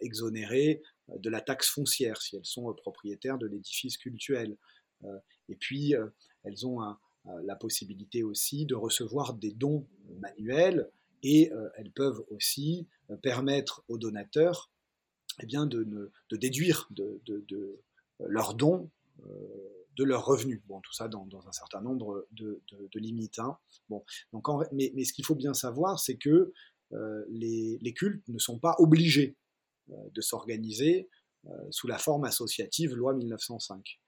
exonérées 0.00 0.82
de 1.08 1.30
la 1.30 1.40
taxe 1.40 1.68
foncière 1.68 2.20
si 2.20 2.36
elles 2.36 2.44
sont 2.44 2.72
propriétaires 2.74 3.38
de 3.38 3.46
l'édifice 3.46 3.96
cultuel. 3.98 4.56
et 5.50 5.56
puis, 5.56 5.94
elles 6.44 6.66
ont 6.66 6.80
la 7.26 7.56
possibilité 7.56 8.22
aussi 8.22 8.64
de 8.64 8.74
recevoir 8.74 9.34
des 9.34 9.52
dons 9.52 9.86
manuels 10.20 10.88
et 11.22 11.50
elles 11.76 11.90
peuvent 11.90 12.24
aussi 12.30 12.88
permettre 13.20 13.84
aux 13.88 13.98
donateurs 13.98 14.70
eh 15.40 15.46
bien, 15.46 15.66
de, 15.66 16.10
déduire 16.32 16.88
de, 16.90 17.20
leurs 18.20 18.54
dons 18.54 18.90
de 19.96 20.04
leurs 20.04 20.24
revenus. 20.24 20.60
Bon, 20.66 20.80
tout 20.80 20.92
ça 20.92 21.08
dans, 21.08 21.26
un 21.46 21.52
certain 21.52 21.80
nombre 21.80 22.26
de, 22.32 22.60
limites. 22.94 23.38
Hein. 23.38 23.56
Bon, 23.88 24.04
donc 24.32 24.46
mais, 24.72 25.04
ce 25.04 25.12
qu'il 25.12 25.24
faut 25.24 25.34
bien 25.34 25.54
savoir, 25.54 26.00
c'est 26.00 26.16
que 26.16 26.52
euh, 26.92 27.24
les, 27.28 27.94
cultes 27.94 28.26
ne 28.28 28.38
sont 28.38 28.58
pas 28.58 28.74
obligés 28.78 29.36
euh, 29.90 29.94
de 30.12 30.20
s'organiser 30.20 31.08
euh, 31.46 31.50
sous 31.70 31.86
la 31.86 31.98
forme 31.98 32.24
associative 32.24 32.94
loi 32.94 33.14
1905. 33.14 34.00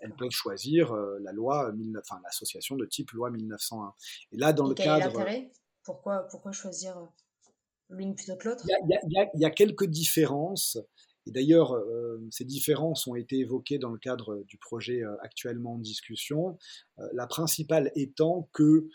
Elles 0.00 0.14
peuvent 0.14 0.30
choisir 0.30 0.92
la 0.94 1.32
loi, 1.32 1.72
enfin 1.98 2.20
l'association 2.24 2.76
de 2.76 2.86
type 2.86 3.10
loi 3.12 3.30
1901. 3.30 3.94
Et 4.32 4.36
là, 4.36 4.52
dans 4.52 4.68
le 4.68 4.74
cadre, 4.74 5.24
pourquoi, 5.84 6.26
pourquoi 6.28 6.52
choisir 6.52 6.96
il, 7.98 9.40
y, 9.40 9.44
a 9.44 9.50
quelques 9.50 9.86
différences. 9.86 10.78
Et 11.26 11.30
d'ailleurs, 11.30 11.72
euh, 11.74 12.18
ces 12.30 12.44
différences 12.44 13.06
ont 13.06 13.14
été 13.14 13.38
évoquées 13.38 13.78
dans 13.78 13.90
le 13.90 13.98
cadre 13.98 14.42
du 14.48 14.58
projet 14.58 15.02
euh, 15.02 15.14
actuellement 15.20 15.74
en 15.74 15.78
discussion, 15.78 16.58
euh, 16.98 17.04
la 17.12 17.26
principale 17.26 17.92
étant 17.94 18.48
que 18.52 18.88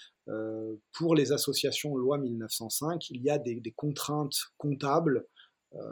pour 0.91 1.15
les 1.15 1.31
associations 1.31 1.95
loi 1.95 2.17
1905, 2.17 3.09
il 3.11 3.21
y 3.21 3.29
a 3.29 3.37
des, 3.37 3.61
contraintes 3.77 4.35
comptables 4.57 5.25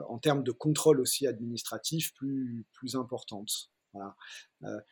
en 0.09 0.17
termes 0.17 0.43
de 0.43 0.51
contrôle 0.51 0.99
aussi 0.99 1.25
administratif 1.25 2.13
plus, 2.15 2.65
importantes. 2.95 3.71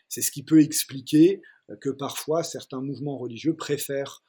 C'est 0.07 0.21
ce 0.21 0.31
qui 0.31 0.43
peut 0.43 0.61
expliquer 0.61 1.41
que 1.81 1.89
parfois 1.89 2.43
certains 2.43 2.79
mouvements 2.79 3.17
religieux 3.17 3.53
préfèrent 3.53 4.23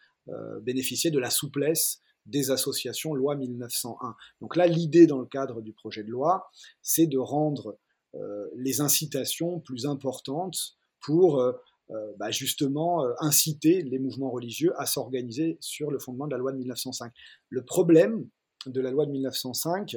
bénéficier 0.63 1.13
de 1.13 1.21
la 1.21 1.31
souplesse 1.31 2.01
des 2.27 2.51
associations 2.51 3.15
loi 3.15 3.37
1901. 3.37 4.17
Donc 4.41 4.57
là, 4.57 4.67
l'idée 4.67 5.07
dans 5.07 5.19
le 5.19 5.27
cadre 5.27 5.61
du 5.61 5.73
projet 5.73 6.03
de 6.03 6.11
loi, 6.11 6.51
c'est 6.83 7.07
de 7.07 7.19
rendre 7.19 7.79
euh, 8.15 8.49
les 8.55 8.81
incitations 8.81 9.61
plus 9.61 9.87
importantes 9.87 10.77
pour 11.01 11.41
euh, 11.41 11.53
euh, 11.91 12.13
bah, 12.17 12.31
justement 12.31 13.05
inciter 13.21 13.83
les 13.83 13.99
mouvements 13.99 14.31
religieux 14.31 14.73
à 14.81 14.87
s'organiser 14.87 15.59
sur 15.61 15.91
le 15.91 15.99
fondement 15.99 16.27
de 16.27 16.33
la 16.33 16.39
loi 16.39 16.53
de 16.53 16.59
1905. 16.59 17.13
Le 17.49 17.65
problème 17.65 18.29
de 18.67 18.81
la 18.81 18.91
loi 18.91 19.05
de 19.05 19.11
1905 19.11 19.97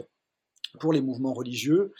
pour 0.79 0.91
les 0.91 1.01
mouvements 1.01 1.33
religieux, 1.33 1.93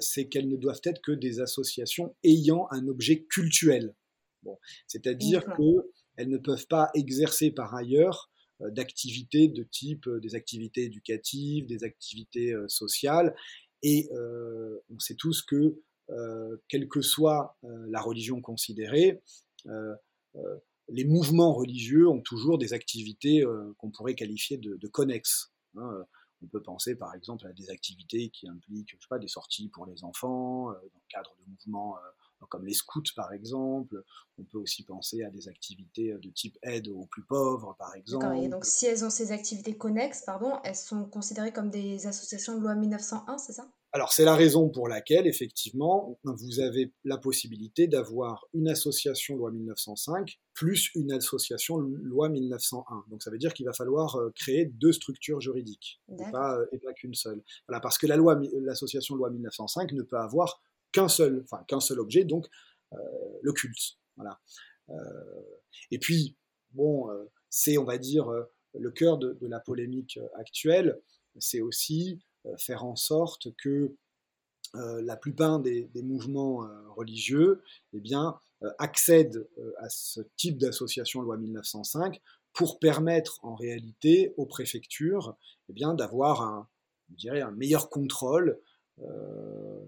c'est 0.00 0.28
qu'elles 0.28 0.48
ne 0.48 0.56
doivent 0.56 0.80
être 0.84 1.02
que 1.02 1.12
des 1.12 1.40
associations 1.40 2.16
ayant 2.24 2.66
un 2.70 2.88
objet 2.88 3.24
cultuel. 3.24 3.94
Bon, 4.42 4.58
C'est-à-dire 4.86 5.44
qu'elles 5.44 6.28
ne 6.28 6.38
peuvent 6.38 6.66
pas 6.66 6.90
exercer 6.94 7.50
par 7.50 7.74
ailleurs 7.74 8.30
d'activités 8.60 9.48
de 9.48 9.62
type 9.62 10.06
euh, 10.06 10.20
des 10.20 10.34
activités 10.34 10.84
éducatives, 10.84 11.66
des 11.66 11.84
activités 11.84 12.52
euh, 12.52 12.68
sociales. 12.68 13.34
Et 13.82 14.08
on 14.14 14.98
sait 14.98 15.14
tous 15.14 15.42
que, 15.42 15.78
quelle 16.68 16.88
que 16.88 17.02
soit 17.02 17.58
la 17.62 18.00
religion 18.00 18.40
considérée, 18.40 19.20
les 20.88 21.04
mouvements 21.04 21.52
religieux 21.52 22.08
ont 22.08 22.22
toujours 22.22 22.56
des 22.56 22.72
activités 22.72 23.44
qu'on 23.76 23.90
pourrait 23.90 24.14
qualifier 24.14 24.56
de, 24.56 24.88
connexes. 24.88 25.52
Hein. 25.76 26.06
On 26.42 26.46
peut 26.46 26.62
penser 26.62 26.96
par 26.96 27.14
exemple 27.14 27.46
à 27.46 27.52
des 27.52 27.68
activités 27.68 28.30
qui 28.30 28.48
impliquent 28.48 28.96
pas, 29.10 29.18
des 29.18 29.28
sorties 29.28 29.68
pour 29.68 29.84
les 29.84 30.02
enfants, 30.02 30.68
dans 30.68 30.72
le 30.72 31.08
cadre 31.10 31.36
de 31.40 31.50
mouvements 31.50 31.98
comme 32.48 32.66
les 32.66 32.74
scouts 32.74 33.02
par 33.14 33.32
exemple. 33.32 34.02
On 34.38 34.44
peut 34.44 34.58
aussi 34.58 34.84
penser 34.84 35.22
à 35.22 35.30
des 35.30 35.48
activités 35.48 36.12
de 36.12 36.30
type 36.30 36.58
aide 36.62 36.88
aux 36.88 37.06
plus 37.06 37.24
pauvres 37.24 37.76
par 37.78 37.94
exemple. 37.94 38.36
Et 38.42 38.48
donc 38.48 38.64
si 38.64 38.86
elles 38.86 39.04
ont 39.04 39.10
ces 39.10 39.32
activités 39.32 39.76
connexes, 39.76 40.22
pardon, 40.24 40.58
elles 40.64 40.74
sont 40.74 41.04
considérées 41.04 41.52
comme 41.52 41.70
des 41.70 42.06
associations 42.06 42.56
de 42.56 42.62
loi 42.62 42.74
1901, 42.74 43.38
c'est 43.38 43.52
ça? 43.52 43.68
Alors 43.94 44.12
c'est 44.12 44.24
la 44.24 44.34
raison 44.34 44.70
pour 44.70 44.88
laquelle 44.88 45.28
effectivement 45.28 46.18
vous 46.24 46.58
avez 46.58 46.92
la 47.04 47.16
possibilité 47.16 47.86
d'avoir 47.86 48.44
une 48.52 48.68
association 48.68 49.36
loi 49.36 49.52
1905 49.52 50.36
plus 50.52 50.90
une 50.96 51.12
association 51.12 51.78
loi 51.78 52.28
1901. 52.28 53.04
Donc 53.08 53.22
ça 53.22 53.30
veut 53.30 53.38
dire 53.38 53.54
qu'il 53.54 53.66
va 53.66 53.72
falloir 53.72 54.16
euh, 54.16 54.30
créer 54.34 54.64
deux 54.66 54.90
structures 54.90 55.40
juridiques 55.40 56.00
et 56.08 56.30
pas, 56.32 56.58
euh, 56.58 56.66
pas 56.84 56.92
qu'une 56.92 57.14
seule. 57.14 57.40
Voilà 57.68 57.78
parce 57.78 57.96
que 57.96 58.08
la 58.08 58.16
loi 58.16 58.36
l'association 58.62 59.14
loi 59.14 59.30
1905 59.30 59.92
ne 59.92 60.02
peut 60.02 60.18
avoir 60.18 60.60
qu'un 60.94 61.08
seul, 61.08 61.42
enfin 61.44 61.62
qu'un 61.68 61.80
seul 61.80 62.00
objet, 62.00 62.24
donc 62.24 62.46
euh, 62.94 62.96
le 63.42 63.52
culte. 63.52 63.98
Voilà. 64.16 64.40
Euh, 64.88 64.94
et 65.90 65.98
puis, 65.98 66.36
bon, 66.72 67.10
euh, 67.10 67.24
c'est, 67.50 67.76
on 67.76 67.84
va 67.84 67.98
dire, 67.98 68.32
le 68.72 68.90
cœur 68.90 69.18
de, 69.18 69.36
la 69.42 69.60
polémique 69.60 70.18
actuelle, 70.34 71.00
c'est 71.38 71.60
aussi 71.60 72.20
faire 72.58 72.84
en 72.84 72.96
sorte 72.96 73.54
que 73.56 73.94
la 74.74 75.16
plupart 75.16 75.60
des, 75.60 75.88
mouvements 76.02 76.66
religieux 76.96 77.62
eh 77.92 78.00
bien, 78.00 78.36
accèdent 78.78 79.48
à 79.78 79.88
ce 79.88 80.20
type 80.36 80.58
d'association 80.58 81.22
loi 81.22 81.36
1905 81.36 82.20
pour 82.52 82.80
permettre 82.80 83.38
en 83.44 83.54
réalité 83.54 84.34
aux 84.36 84.46
préfectures 84.46 85.36
eh 85.68 85.72
bien, 85.72 85.94
d'avoir 85.94 86.42
un, 86.42 86.68
un 87.28 87.50
meilleur 87.52 87.88
contrôle 87.88 88.60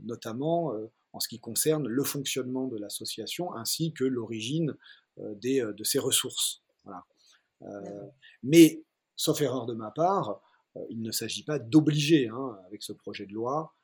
notamment 0.07 0.73
euh, 0.75 0.91
en 1.13 1.21
ce 1.21 1.29
qui 1.29 1.39
concerne 1.39 1.87
le 1.87 2.05
fonctionnement 2.05 2.67
de 2.67 2.79
l'association 2.79 3.55
ainsi 3.55 3.93
que 3.93 4.05
l'origine 4.05 4.77
euh, 5.19 5.35
de 5.35 5.85
ses 5.85 5.99
ressources. 5.99 6.63
mais, 8.43 8.83
sauf 9.17 9.41
erreur 9.41 9.67
de 9.67 9.75
ma 9.75 9.91
part, 9.91 10.41
il 10.91 11.01
ne 11.01 11.11
s'agit 11.11 11.43
pas 11.43 11.59
d'obliger, 11.59 12.29
hein, 12.29 12.59
avec 12.67 12.83
ce 12.83 12.93
projet 12.93 13.25
de 13.25 13.33
loi, 13.33 13.75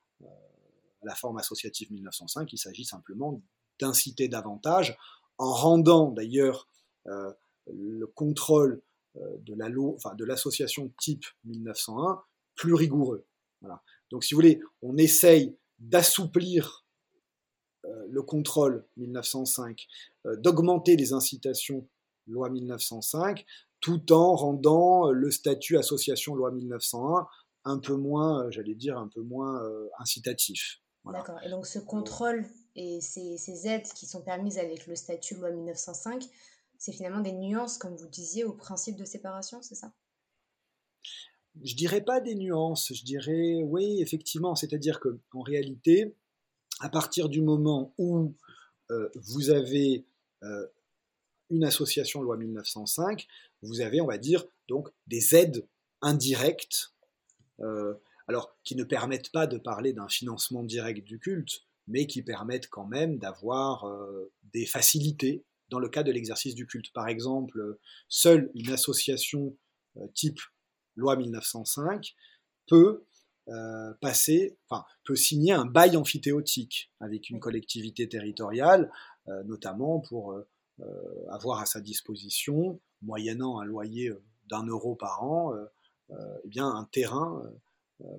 la 1.03 1.15
forme 1.15 1.39
associative 1.39 1.91
1905, 1.91 2.53
il 2.53 2.59
s'agit 2.59 2.85
simplement 2.85 3.41
d'inciter 3.81 4.29
davantage, 4.29 4.97
en 5.39 5.53
rendant 5.53 6.11
d'ailleurs 6.11 6.69
le 7.07 8.05
contrôle 8.05 8.83
de 9.15 9.55
la 9.55 9.71
enfin, 9.95 10.15
de 10.15 10.25
l'association 10.27 10.93
type 11.01 11.25
1901 11.45 12.23
plus 12.55 12.75
rigoureux. 12.75 13.25
Voilà. 13.63 13.83
Donc, 14.13 14.23
si 14.23 14.35
vous 14.35 14.39
voulez, 14.39 14.61
on 14.83 14.97
essaye 14.97 15.57
d'assouplir 15.81 16.87
euh, 17.85 18.07
le 18.09 18.23
contrôle 18.23 18.87
1905, 18.97 19.87
d'augmenter 20.39 20.95
les 20.97 21.13
incitations 21.13 21.89
loi 22.29 22.49
1905, 22.49 23.45
tout 23.81 24.13
en 24.13 24.37
rendant 24.37 25.11
le 25.11 25.31
statut 25.33 25.77
association 25.77 26.37
loi 26.37 26.53
1901 26.53 27.27
un 27.65 27.79
peu 27.79 27.97
moins, 27.97 28.49
j'allais 28.51 28.77
dire, 28.77 28.97
un 28.97 29.09
peu 29.09 29.23
moins 29.23 29.61
incitatif. 29.99 30.81
D'accord. 31.05 31.41
Et 31.45 31.51
donc 31.51 31.67
ce 31.67 31.81
contrôle 31.81 32.47
et 32.77 33.01
ces, 33.01 33.37
ces, 33.39 33.67
aides 33.67 33.87
qui 33.95 34.07
sont 34.07 34.23
permises 34.23 34.59
avec 34.59 34.87
le 34.87 34.95
statut 34.95 35.35
loi 35.35 35.51
1905, 35.51 36.25
c'est 36.79 36.93
finalement 36.93 37.21
des 37.21 37.33
nuances, 37.33 37.79
comme 37.79 37.97
vous 37.97 38.09
disiez, 38.09 38.45
au 38.45 38.53
principe 38.53 38.97
de 38.97 39.05
séparation, 39.05 39.63
c'est 39.63 39.75
ça? 39.75 39.93
Je 41.61 41.75
dirais 41.75 42.01
pas 42.01 42.21
des 42.21 42.35
nuances, 42.35 42.93
je 42.95 43.05
dirais 43.05 43.63
oui, 43.63 44.01
effectivement, 44.01 44.55
c'est-à-dire 44.55 45.01
que 45.01 45.21
en 45.33 45.43
réalité, 45.43 46.15
à 46.81 46.89
partir 46.89 47.29
du 47.29 47.43
moment 47.43 47.95
où 47.99 48.35
euh, 48.91 49.09
vous 49.15 49.51
avez 49.51 50.07
euh, 50.43 50.67
une 51.51 51.65
association 51.65 52.23
loi 52.23 52.37
1905, 52.37 53.27
vous 53.61 53.81
avez, 53.81 54.01
on 54.01 54.07
va 54.07 54.19
dire, 54.19 54.45
donc 54.69 54.89
des 55.07 55.35
aides 55.35 55.67
indirectes, 56.01 56.95
euh, 57.61 57.95
alors 58.27 58.57
qui 58.65 58.75
ne 58.75 58.85
permettent 58.85 59.31
pas 59.31 59.47
de 59.47 59.59
parler 59.59 59.93
d'un 59.93 60.09
financement 60.09 60.63
direct 60.63 61.05
du 61.07 61.19
culte, 61.19 61.63
mais 61.87 62.07
qui 62.07 62.23
permettent 62.23 62.69
quand 62.69 62.87
même 62.87 63.19
d'avoir 63.19 63.85
des 64.55 64.67
facilités 64.67 65.45
dans 65.69 65.81
le 65.81 65.89
cas 65.89 66.05
de 66.05 66.13
l'exercice 66.13 66.55
du 66.55 66.67
culte. 66.67 66.93
Par 66.93 67.09
exemple, 67.09 67.79
seule 68.09 68.51
une 68.55 68.71
association 68.71 69.57
type 70.15 70.39
loi 70.97 71.17
1905 71.17 72.15
peut 72.69 73.05
euh, 73.49 73.93
passer, 74.01 74.57
enfin, 74.69 74.85
peut 75.05 75.17
signer 75.17 75.53
un 75.53 75.65
bail 75.65 75.97
amphithéotique 75.97 76.93
avec 77.01 77.29
une 77.29 77.41
collectivité 77.41 78.09
territoriale, 78.09 78.93
euh, 79.27 79.43
notamment 79.45 79.99
pour 79.99 80.33
euh, 80.33 80.47
avoir 81.29 81.61
à 81.61 81.67
sa 81.67 81.81
disposition, 81.81 82.81
moyennant 83.01 83.59
un 83.59 83.65
loyer 83.65 84.13
d'un 84.49 84.65
euro 84.67 84.95
par 84.95 85.25
an, 85.25 85.53
eh 86.11 86.49
bien 86.49 86.67
un 86.67 86.85
terrain 86.93 87.43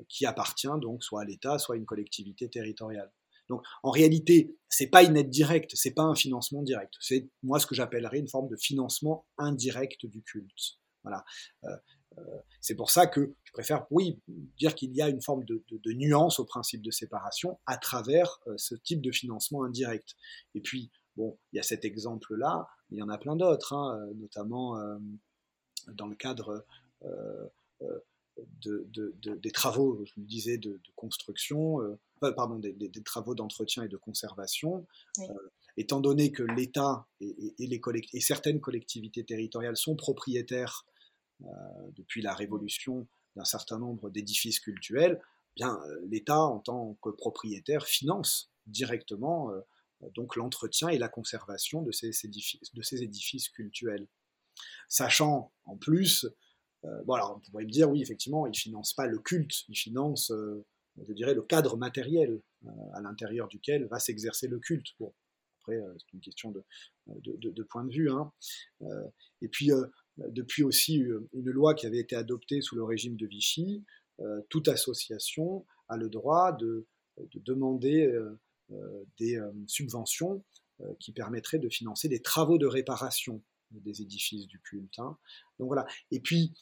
qui 0.07 0.25
appartient 0.25 0.67
donc 0.81 1.03
soit 1.03 1.21
à 1.21 1.25
l'État, 1.25 1.59
soit 1.59 1.75
à 1.75 1.77
une 1.77 1.85
collectivité 1.85 2.49
territoriale. 2.49 3.11
Donc 3.49 3.63
en 3.81 3.91
réalité, 3.91 4.55
c'est 4.69 4.87
pas 4.87 5.03
une 5.03 5.17
aide 5.17 5.29
directe, 5.29 5.71
c'est 5.73 5.93
pas 5.93 6.03
un 6.03 6.15
financement 6.15 6.63
direct. 6.63 6.93
C'est 7.01 7.29
moi 7.43 7.59
ce 7.59 7.67
que 7.67 7.75
j'appellerais 7.75 8.19
une 8.19 8.29
forme 8.29 8.47
de 8.47 8.55
financement 8.55 9.25
indirect 9.37 10.05
du 10.05 10.21
culte. 10.21 10.79
Voilà. 11.03 11.25
Euh, 12.17 12.37
c'est 12.61 12.75
pour 12.75 12.91
ça 12.91 13.07
que 13.07 13.35
je 13.43 13.51
préfère, 13.51 13.85
oui, 13.91 14.19
dire 14.57 14.75
qu'il 14.75 14.95
y 14.95 15.01
a 15.01 15.09
une 15.09 15.21
forme 15.21 15.43
de, 15.45 15.63
nuance 15.93 16.39
au 16.39 16.45
principe 16.45 16.81
de 16.81 16.91
séparation 16.91 17.59
à 17.65 17.77
travers 17.77 18.39
euh, 18.47 18.53
ce 18.57 18.75
type 18.75 19.01
de 19.01 19.11
financement 19.11 19.63
indirect. 19.63 20.15
Et 20.55 20.61
puis, 20.61 20.91
bon, 21.15 21.37
il 21.51 21.57
y 21.57 21.59
a 21.59 21.63
cet 21.63 21.85
exemple-là, 21.85 22.67
mais 22.89 22.97
il 22.97 22.99
y 22.99 23.03
en 23.03 23.09
a 23.09 23.17
plein 23.17 23.35
d'autres, 23.35 23.73
hein, 23.73 23.97
euh, 23.97 24.13
notamment 24.15 24.77
dans 25.87 26.07
le 26.07 26.15
cadre 26.15 26.65
des 29.41 29.51
travaux, 29.51 30.03
je 30.05 30.13
vous 30.15 30.25
disais, 30.25 30.57
de, 30.57 30.79
construction, 30.95 31.79
pardon, 32.19 32.57
des, 32.57 33.03
travaux 33.03 33.35
d'entretien 33.35 33.83
et 33.83 33.89
de 33.89 33.97
conservation. 33.97 34.87
étant 35.75 35.99
donné 35.99 36.31
que 36.31 36.43
l'État 36.43 37.07
et, 37.19 38.21
certaines 38.21 38.61
collectivités 38.61 39.25
territoriales 39.25 39.75
sont 39.75 39.95
propriétaires 39.95 40.85
euh, 41.45 41.82
depuis 41.95 42.21
la 42.21 42.33
révolution 42.33 43.07
d'un 43.35 43.45
certain 43.45 43.79
nombre 43.79 44.09
d'édifices 44.09 44.59
cultuels, 44.59 45.19
eh 45.21 45.53
bien 45.55 45.79
euh, 45.85 45.99
l'État 46.07 46.41
en 46.41 46.59
tant 46.59 46.97
que 47.01 47.09
propriétaire 47.09 47.85
finance 47.85 48.51
directement 48.67 49.51
euh, 49.51 49.59
donc 50.15 50.35
l'entretien 50.35 50.89
et 50.89 50.97
la 50.97 51.07
conservation 51.07 51.81
de 51.81 51.91
ces, 51.91 52.25
édifices, 52.25 52.71
de 52.73 53.53
cultuels. 53.53 54.07
Sachant 54.89 55.53
en 55.63 55.77
plus, 55.77 56.27
bon 57.05 57.13
alors 57.13 57.37
on 57.37 57.39
pourrait 57.39 57.63
me 57.63 57.71
dire 57.71 57.89
oui 57.89 58.01
effectivement 58.01 58.45
il 58.45 58.53
finance 58.53 58.93
pas 58.93 59.07
le 59.07 59.17
culte, 59.17 59.63
il 59.69 59.75
finance 59.75 60.29
je 61.07 61.13
dirais 61.13 61.33
le 61.33 61.41
cadre 61.41 61.77
matériel 61.77 62.41
à 62.93 63.01
l'intérieur 63.01 63.47
duquel 63.47 63.85
va 63.85 63.97
s'exercer 63.97 64.47
le 64.47 64.59
culte. 64.59 64.87
Bon, 64.99 65.13
après 65.61 65.81
c'est 65.97 66.13
une 66.13 66.19
question 66.19 66.51
de, 66.51 66.63
de, 67.07 67.49
de, 67.49 67.63
point 67.63 67.85
de 67.85 67.93
vue. 67.93 68.11
Hein. 68.11 68.31
et 69.41 69.47
puis 69.47 69.71
depuis 70.17 70.63
aussi 70.63 71.01
euh, 71.01 71.27
une 71.33 71.49
loi 71.49 71.73
qui 71.73 71.85
avait 71.85 71.99
été 71.99 72.15
adoptée 72.15 72.61
sous 72.61 72.75
le 72.75 72.83
régime 72.83 73.15
de 73.15 73.25
Vichy, 73.25 73.83
euh, 74.19 74.41
toute 74.49 74.67
association 74.67 75.65
a 75.89 75.97
le 75.97 76.09
droit 76.09 76.51
de, 76.53 76.87
demander 77.35 78.05
euh, 78.05 79.05
des 79.19 79.39
subventions 79.67 80.43
qui 80.99 81.11
permettraient 81.11 81.59
de 81.59 81.69
financer 81.69 82.09
des 82.09 82.21
travaux 82.21 82.57
de 82.57 82.65
réparation 82.65 83.43
des 83.69 84.01
édifices 84.01 84.47
du 84.47 84.59
culte. 84.59 84.97
Donc 84.97 85.67
voilà. 85.67 85.85
Et 86.09 86.19
puis, 86.19 86.53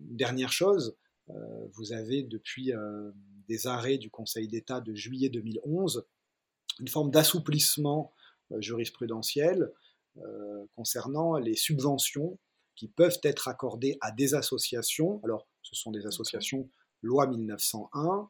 dernière 0.00 0.50
chose, 0.50 0.96
vous 1.28 1.92
avez 1.92 2.24
depuis 2.24 2.72
des 3.48 3.66
arrêts 3.68 3.98
du 3.98 4.10
Conseil 4.10 4.48
d'État 4.48 4.80
de 4.80 4.92
juillet 4.92 5.28
2011 5.28 6.04
une 6.80 6.88
forme 6.88 7.12
d'assouplissement 7.12 8.12
jurisprudentiel 8.58 9.70
concernant 10.74 11.36
les 11.36 11.54
subventions 11.54 12.38
qui 12.76 12.88
peuvent 12.88 13.18
être 13.22 13.48
accordées 13.48 13.98
à 14.00 14.12
des 14.12 14.34
associations. 14.34 15.20
Alors, 15.24 15.48
ce 15.62 15.74
sont 15.74 15.90
des 15.90 16.06
associations 16.06 16.68
loi 17.02 17.26
1901, 17.26 18.28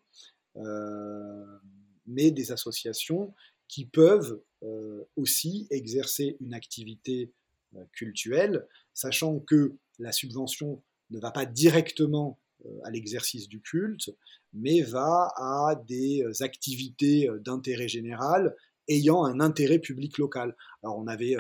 euh, 0.57 1.59
mais 2.07 2.31
des 2.31 2.53
associations 2.53 3.35
qui 3.69 3.85
peuvent 3.85 4.41
euh, 4.63 5.05
aussi 5.17 5.67
exercer 5.71 6.37
une 6.41 6.55
activité 6.55 7.33
euh, 7.75 7.85
cultuelle, 7.93 8.67
sachant 8.95 9.41
que 9.41 9.77
la 9.99 10.13
subvention 10.13 10.83
ne 11.11 11.19
va 11.19 11.31
pas 11.31 11.47
directement 11.47 12.39
à 12.85 12.91
l'exercice 12.91 13.49
du 13.49 13.61
culte, 13.61 14.11
mais 14.53 14.81
va 14.81 15.33
à 15.37 15.75
des 15.87 16.25
activités 16.41 17.29
d'intérêt 17.45 17.87
général 17.87 18.57
ayant 18.89 19.25
un 19.25 19.41
intérêt 19.41 19.79
public 19.79 20.19
local. 20.19 20.57
Alors 20.83 20.99
on 20.99 21.07
avait, 21.07 21.37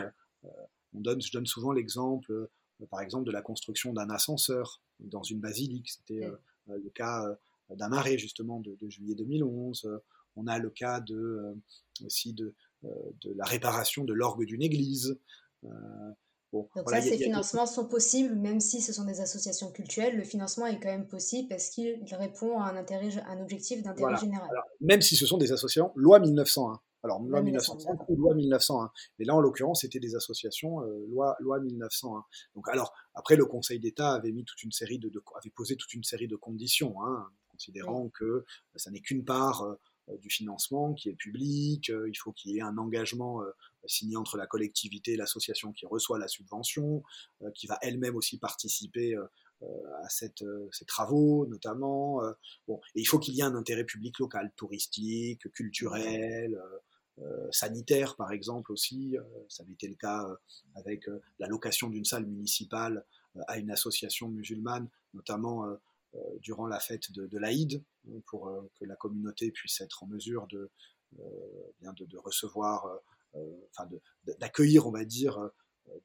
on 0.94 1.00
donne, 1.00 1.20
je 1.20 1.32
donne 1.32 1.46
souvent 1.46 1.72
l'exemple 1.72 2.48
par 2.84 3.00
exemple 3.00 3.24
de 3.24 3.32
la 3.32 3.42
construction 3.42 3.92
d'un 3.92 4.10
ascenseur 4.10 4.82
dans 5.00 5.22
une 5.22 5.40
basilique. 5.40 5.90
C'était 5.90 6.24
euh, 6.24 6.36
euh, 6.68 6.78
le 6.82 6.90
cas 6.90 7.26
euh, 7.26 7.74
d'un 7.74 7.92
arrêt 7.92 8.18
justement 8.18 8.60
de, 8.60 8.76
juillet 8.88 9.14
2011. 9.14 10.00
On 10.36 10.46
a 10.46 10.58
le 10.58 10.70
cas 10.70 11.00
de, 11.00 11.56
aussi 12.04 12.34
de, 12.34 12.54
de 12.82 13.32
la 13.34 13.44
réparation 13.44 14.04
de 14.04 14.12
l'orgue 14.12 14.44
d'une 14.44 14.62
église. 14.62 15.18
Donc 16.52 16.70
ça, 16.86 17.00
ces 17.00 17.18
financements 17.18 17.66
sont 17.66 17.86
possibles, 17.86 18.34
même 18.34 18.60
si 18.60 18.80
ce 18.80 18.92
sont 18.92 19.04
des 19.04 19.20
associations 19.20 19.72
culturelles, 19.72 20.16
le 20.16 20.22
financement 20.22 20.66
est 20.66 20.78
quand 20.78 20.88
même 20.88 21.08
possible 21.08 21.48
parce 21.48 21.70
qu'il 21.70 22.02
répond 22.12 22.60
à 22.60 22.70
un, 22.70 22.76
intérêt, 22.76 23.08
un 23.26 23.40
objectif 23.40 23.82
d'intérêt 23.82 24.16
général. 24.16 24.48
même 24.80 25.02
si 25.02 25.16
ce 25.16 25.26
sont 25.26 25.38
des 25.38 25.52
associations, 25.52 25.92
loi 25.96 26.20
1901. 26.20 26.80
Alors, 27.06 27.22
loi 27.22 27.40
1905 27.40 28.08
ou 28.08 28.16
loi 28.16 28.34
1901. 28.34 28.90
Mais 29.18 29.24
là, 29.24 29.36
en 29.36 29.40
l'occurrence, 29.40 29.82
c'était 29.82 30.00
des 30.00 30.16
associations, 30.16 30.82
euh, 30.82 31.06
loi, 31.08 31.36
loi 31.38 31.60
1901. 31.60 32.24
Donc, 32.56 32.68
alors, 32.68 32.92
après, 33.14 33.36
le 33.36 33.46
Conseil 33.46 33.78
d'État 33.78 34.12
avait 34.12 34.32
mis 34.32 34.44
toute 34.44 34.60
une 34.64 34.72
série 34.72 34.98
de, 34.98 35.08
avait 35.38 35.50
posé 35.50 35.76
toute 35.76 35.94
une 35.94 36.02
série 36.02 36.26
de 36.26 36.34
conditions, 36.34 37.00
hein, 37.04 37.28
considérant 37.48 38.08
que 38.08 38.24
euh, 38.24 38.44
ça 38.74 38.90
n'est 38.90 39.00
qu'une 39.00 39.24
part 39.24 39.62
euh, 39.62 40.16
du 40.18 40.30
financement 40.30 40.94
qui 40.94 41.10
est 41.10 41.14
public, 41.14 41.88
il 41.88 42.16
faut 42.16 42.32
qu'il 42.32 42.52
y 42.52 42.58
ait 42.58 42.62
un 42.62 42.78
engagement 42.78 43.42
signé 43.86 44.16
entre 44.16 44.36
la 44.36 44.46
collectivité 44.46 45.14
et 45.14 45.16
l'association 45.16 45.72
qui 45.72 45.84
reçoit 45.84 46.16
la 46.16 46.28
subvention, 46.28 47.02
qui 47.56 47.66
va 47.66 47.76
elle-même 47.82 48.14
aussi 48.14 48.38
participer 48.38 49.16
à 49.16 50.08
cette, 50.08 50.44
ces 50.70 50.84
travaux 50.84 51.48
notamment. 51.48 52.20
bon, 52.68 52.80
et 52.94 53.00
il 53.00 53.04
faut 53.04 53.18
qu'il 53.18 53.34
y 53.34 53.40
ait 53.40 53.42
un 53.42 53.56
intérêt 53.56 53.82
public 53.82 54.20
local, 54.20 54.52
touristique, 54.54 55.50
culturel, 55.50 56.56
euh, 57.18 57.48
sanitaire, 57.50 58.14
par 58.16 58.32
exemple, 58.32 58.72
aussi. 58.72 59.16
Euh, 59.16 59.22
ça 59.48 59.62
avait 59.62 59.72
été 59.72 59.88
le 59.88 59.94
cas 59.94 60.28
euh, 60.28 60.36
avec 60.74 61.06
la 61.38 61.46
location 61.46 61.88
d'une 61.88 62.04
salle 62.04 62.26
municipale 62.26 63.04
à 63.48 63.58
une 63.58 63.70
association 63.70 64.28
musulmane, 64.28 64.88
notamment 65.12 65.66
durant 66.40 66.66
la 66.66 66.80
fête 66.80 67.12
de, 67.12 67.38
l'Aïd, 67.38 67.82
pour 68.24 68.50
que 68.80 68.86
la 68.86 68.96
communauté 68.96 69.50
puisse 69.50 69.78
être 69.82 70.02
en 70.02 70.06
mesure 70.06 70.46
de, 70.46 70.70
de, 71.12 72.16
recevoir, 72.16 72.98
enfin 73.34 73.90
d'accueillir, 74.40 74.86
on 74.86 74.90
va 74.90 75.04
dire, 75.04 75.38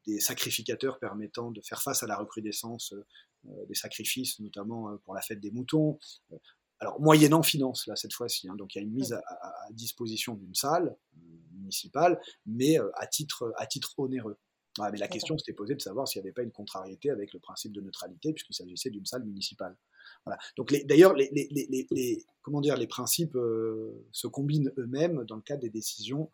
des 0.06 0.20
sacrificateurs 0.20 1.00
permettant 1.00 1.52
de 1.52 1.62
faire 1.62 1.82
face 1.82 2.04
à 2.04 2.08
la 2.08 2.18
recrudescence 2.18 2.94
des 3.46 3.76
sacrifices, 3.76 4.42
notamment 4.42 4.98
pour 5.06 5.14
la 5.14 5.22
fête 5.22 5.40
des 5.40 5.52
moutons, 5.52 5.98
alors 6.82 7.00
moyennant 7.00 7.44
finance 7.44 7.88
là 7.88 7.96
cette 7.96 8.14
fois-ci. 8.14 8.50
Hein. 8.50 8.56
donc 8.56 8.76
il 8.76 8.80
y 8.80 8.82
a 8.82 8.84
une 8.84 8.94
mise 8.94 9.14
à, 9.14 9.22
disposition 9.72 10.34
d'une 10.34 10.56
salle 10.56 10.98
euh, 11.16 11.20
municipale, 11.54 12.20
mais 12.46 12.80
euh, 12.80 12.90
à 12.96 13.08
titre 13.08 13.54
à 13.58 13.66
titre 13.68 13.94
onéreux. 13.98 14.38
mais 14.92 14.98
la 14.98 15.08
question 15.08 15.38
s'était 15.38 15.54
posée 15.54 15.76
de 15.76 15.82
savoir 15.82 16.08
s'il 16.08 16.22
n'y 16.22 16.28
avait 16.28 16.34
pas 16.34 16.42
une 16.42 16.52
contrariété 16.52 17.12
avec 17.12 17.34
le 17.34 17.40
principe 17.40 17.72
de 17.72 17.82
neutralité, 17.82 18.34
puisqu'il 18.34 18.56
s'agissait 18.56 18.90
d'une 18.90 19.06
salle 19.06 19.24
municipale. 19.24 19.78
Voilà. 20.26 20.40
Donc 20.58 20.74
d'ailleurs, 20.86 21.14
les, 21.14 21.30
les, 21.32 22.26
comment 22.42 22.62
dire, 22.62 22.76
les 22.76 22.88
principes 22.88 23.36
euh, 23.36 24.06
se 24.12 24.28
combinent 24.28 24.72
eux-mêmes 24.78 25.24
dans 25.26 25.36
le 25.36 25.42
cadre 25.42 25.62
des 25.62 25.70
décisions 25.70 26.32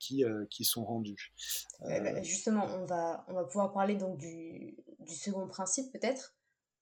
qui, 0.00 0.24
qui 0.50 0.64
sont 0.64 0.84
rendus. 0.84 1.32
Bah, 1.80 2.20
justement, 2.22 2.66
on 2.74 2.86
va, 2.86 3.24
on 3.28 3.34
va 3.34 3.44
pouvoir 3.44 3.72
parler 3.72 3.94
donc 3.94 4.18
du, 4.18 4.76
du 4.98 5.14
second 5.14 5.46
principe 5.46 5.92
peut-être? 5.92 6.34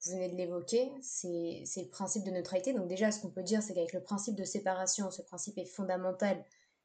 Vous 0.04 0.12
venez 0.12 0.28
de 0.28 0.36
l'évoquer, 0.36 0.92
c'est 1.00 1.64
le 1.76 1.88
principe 1.88 2.24
de 2.24 2.30
neutralité. 2.30 2.72
Donc 2.72 2.88
déjà, 2.88 3.10
ce 3.10 3.20
qu'on 3.20 3.30
peut 3.30 3.42
dire, 3.42 3.62
c'est 3.62 3.74
qu'avec 3.74 3.92
le 3.92 4.02
principe 4.02 4.36
de 4.36 4.44
séparation, 4.44 5.10
ce 5.10 5.22
principe 5.22 5.56
est 5.58 5.64
fondamental, 5.64 6.44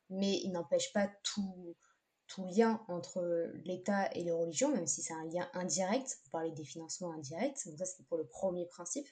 mais 0.09 0.39
il 0.43 0.51
n'empêche 0.51 0.93
pas 0.93 1.09
tout, 1.23 1.75
tout 2.27 2.45
lien 2.45 2.81
entre 2.87 3.51
l'État 3.65 4.09
et 4.13 4.23
les 4.23 4.31
religions, 4.31 4.71
même 4.71 4.87
si 4.87 5.01
c'est 5.01 5.13
un 5.13 5.25
lien 5.25 5.49
indirect. 5.53 6.19
Vous 6.23 6.29
parlez 6.31 6.51
des 6.51 6.63
financements 6.63 7.11
indirects, 7.11 7.65
donc 7.65 7.77
ça 7.77 7.85
c'est 7.85 8.05
pour 8.05 8.17
le 8.17 8.25
premier 8.25 8.65
principe. 8.67 9.07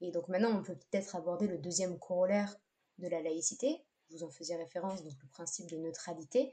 Et 0.00 0.10
donc 0.10 0.28
maintenant, 0.28 0.58
on 0.58 0.62
peut 0.62 0.76
peut-être 0.76 1.16
aborder 1.16 1.46
le 1.46 1.58
deuxième 1.58 1.98
corollaire 1.98 2.56
de 2.98 3.08
la 3.08 3.22
laïcité. 3.22 3.84
Vous 4.10 4.24
en 4.24 4.30
faisiez 4.30 4.56
référence, 4.56 5.02
donc 5.04 5.14
le 5.22 5.28
principe 5.28 5.70
de 5.70 5.76
neutralité. 5.76 6.52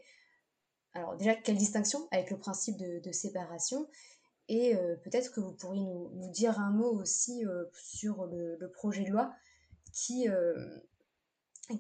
Alors 0.94 1.16
déjà, 1.16 1.36
quelle 1.36 1.58
distinction 1.58 2.08
avec 2.12 2.30
le 2.30 2.38
principe 2.38 2.78
de, 2.78 3.12
séparation? 3.12 3.88
Et 4.50 4.76
euh, 4.76 4.96
peut-être 5.04 5.32
que 5.32 5.40
vous 5.40 5.54
pourriez 5.54 5.82
nous, 5.82 6.30
dire 6.32 6.60
un 6.60 6.72
mot 6.72 6.92
aussi 6.92 7.46
euh, 7.46 7.66
sur 7.74 8.26
le, 8.26 8.58
projet 8.74 9.04
de 9.04 9.12
loi 9.12 9.34
qui, 9.92 10.30
euh, 10.30 10.56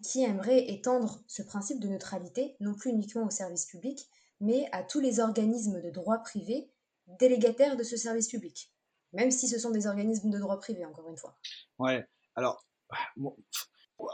qui 0.03 0.23
aimerait 0.23 0.69
étendre 0.69 1.23
ce 1.27 1.41
principe 1.41 1.79
de 1.79 1.87
neutralité, 1.87 2.55
non 2.59 2.73
plus 2.73 2.91
uniquement 2.91 3.25
au 3.25 3.29
service 3.29 3.65
public, 3.65 4.09
mais 4.41 4.67
à 4.71 4.83
tous 4.83 4.99
les 4.99 5.19
organismes 5.19 5.81
de 5.81 5.89
droit 5.89 6.17
privé 6.19 6.69
délégataires 7.19 7.77
de 7.77 7.83
ce 7.83 7.95
service 7.95 8.27
public 8.27 8.73
même 9.13 9.31
si 9.31 9.47
ce 9.47 9.59
sont 9.59 9.71
des 9.71 9.87
organismes 9.87 10.29
de 10.29 10.37
droit 10.37 10.59
privé, 10.59 10.85
encore 10.85 11.07
une 11.09 11.17
fois. 11.17 11.35
Ouais, 11.79 12.05
alors, 12.35 12.65